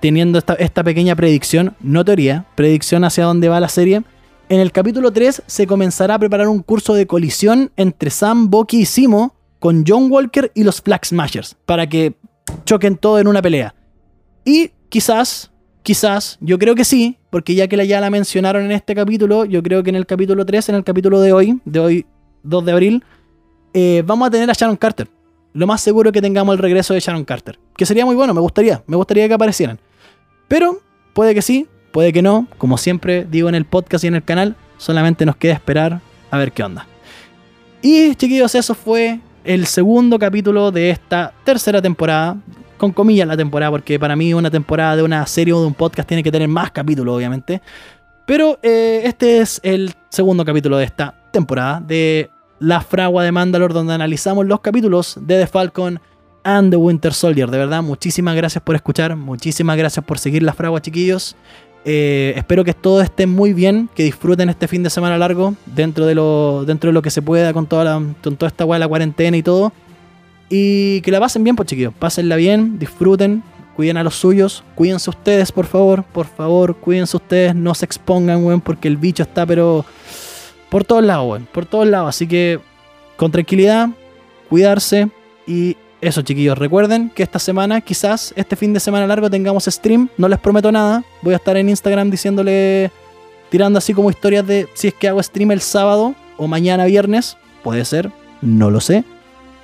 [0.00, 4.04] teniendo esta, esta pequeña predicción, no teoría, predicción hacia dónde va la serie,
[4.48, 8.78] en el capítulo 3 se comenzará a preparar un curso de colisión entre Sam, Bucky
[8.78, 12.14] y Simo con John Walker y los Flag Smashers para que
[12.64, 13.74] choquen todo en una pelea.
[14.46, 15.50] Y quizás,
[15.88, 19.62] quizás, yo creo que sí, porque ya que ya la mencionaron en este capítulo, yo
[19.62, 22.06] creo que en el capítulo 3, en el capítulo de hoy, de hoy
[22.42, 23.04] 2 de abril,
[23.72, 25.08] eh, vamos a tener a Sharon Carter.
[25.54, 27.58] Lo más seguro es que tengamos el regreso de Sharon Carter.
[27.74, 29.80] Que sería muy bueno, me gustaría, me gustaría que aparecieran.
[30.46, 30.78] Pero
[31.14, 32.48] puede que sí, puede que no.
[32.58, 36.36] Como siempre digo en el podcast y en el canal, solamente nos queda esperar a
[36.36, 36.86] ver qué onda.
[37.80, 42.36] Y chiquillos, eso fue el segundo capítulo de esta tercera temporada.
[42.78, 45.74] Con comillas la temporada, porque para mí una temporada de una serie o de un
[45.74, 47.60] podcast tiene que tener más capítulos, obviamente.
[48.24, 53.74] Pero eh, este es el segundo capítulo de esta temporada de La Fragua de Mandalore,
[53.74, 56.00] donde analizamos los capítulos de The Falcon
[56.44, 57.50] and the Winter Soldier.
[57.50, 61.36] De verdad, muchísimas gracias por escuchar, muchísimas gracias por seguir La Fragua, chiquillos.
[61.84, 66.04] Eh, espero que todo esté muy bien, que disfruten este fin de semana largo dentro
[66.04, 68.78] de lo, dentro de lo que se pueda con toda, la, con toda esta weá
[68.78, 69.72] de la cuarentena y todo.
[70.48, 71.92] Y que la pasen bien, pues chiquillos.
[71.98, 73.42] Pásenla bien, disfruten,
[73.76, 78.44] cuiden a los suyos, cuídense ustedes, por favor, por favor, cuídense ustedes, no se expongan,
[78.44, 79.84] weón, porque el bicho está, pero
[80.70, 82.08] por todos lados, weón, por todos lados.
[82.08, 82.60] Así que
[83.16, 83.90] con tranquilidad,
[84.48, 85.10] cuidarse
[85.46, 90.08] y eso, chiquillos, recuerden que esta semana, quizás este fin de semana largo, tengamos stream.
[90.16, 91.02] No les prometo nada.
[91.22, 92.92] Voy a estar en Instagram diciéndole,
[93.50, 97.36] tirando así como historias de si es que hago stream el sábado o mañana viernes.
[97.64, 99.04] Puede ser, no lo sé.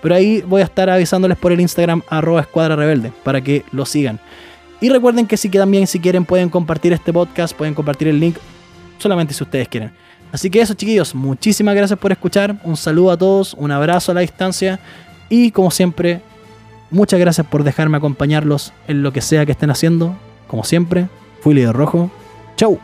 [0.04, 3.86] Pero ahí voy a estar avisándoles por el Instagram arroba escuadra rebelde para que lo
[3.86, 4.20] sigan.
[4.82, 8.20] Y recuerden que si que también si quieren pueden compartir este podcast, pueden compartir el
[8.20, 8.36] link,
[8.98, 9.92] solamente si ustedes quieren.
[10.30, 14.14] Así que eso chiquillos, muchísimas gracias por escuchar, un saludo a todos, un abrazo a
[14.16, 14.78] la distancia
[15.30, 16.20] y como siempre,
[16.90, 20.14] muchas gracias por dejarme acompañarlos en lo que sea que estén haciendo.
[20.48, 21.08] Como siempre,
[21.40, 22.10] fui líder rojo.
[22.56, 22.78] Chau.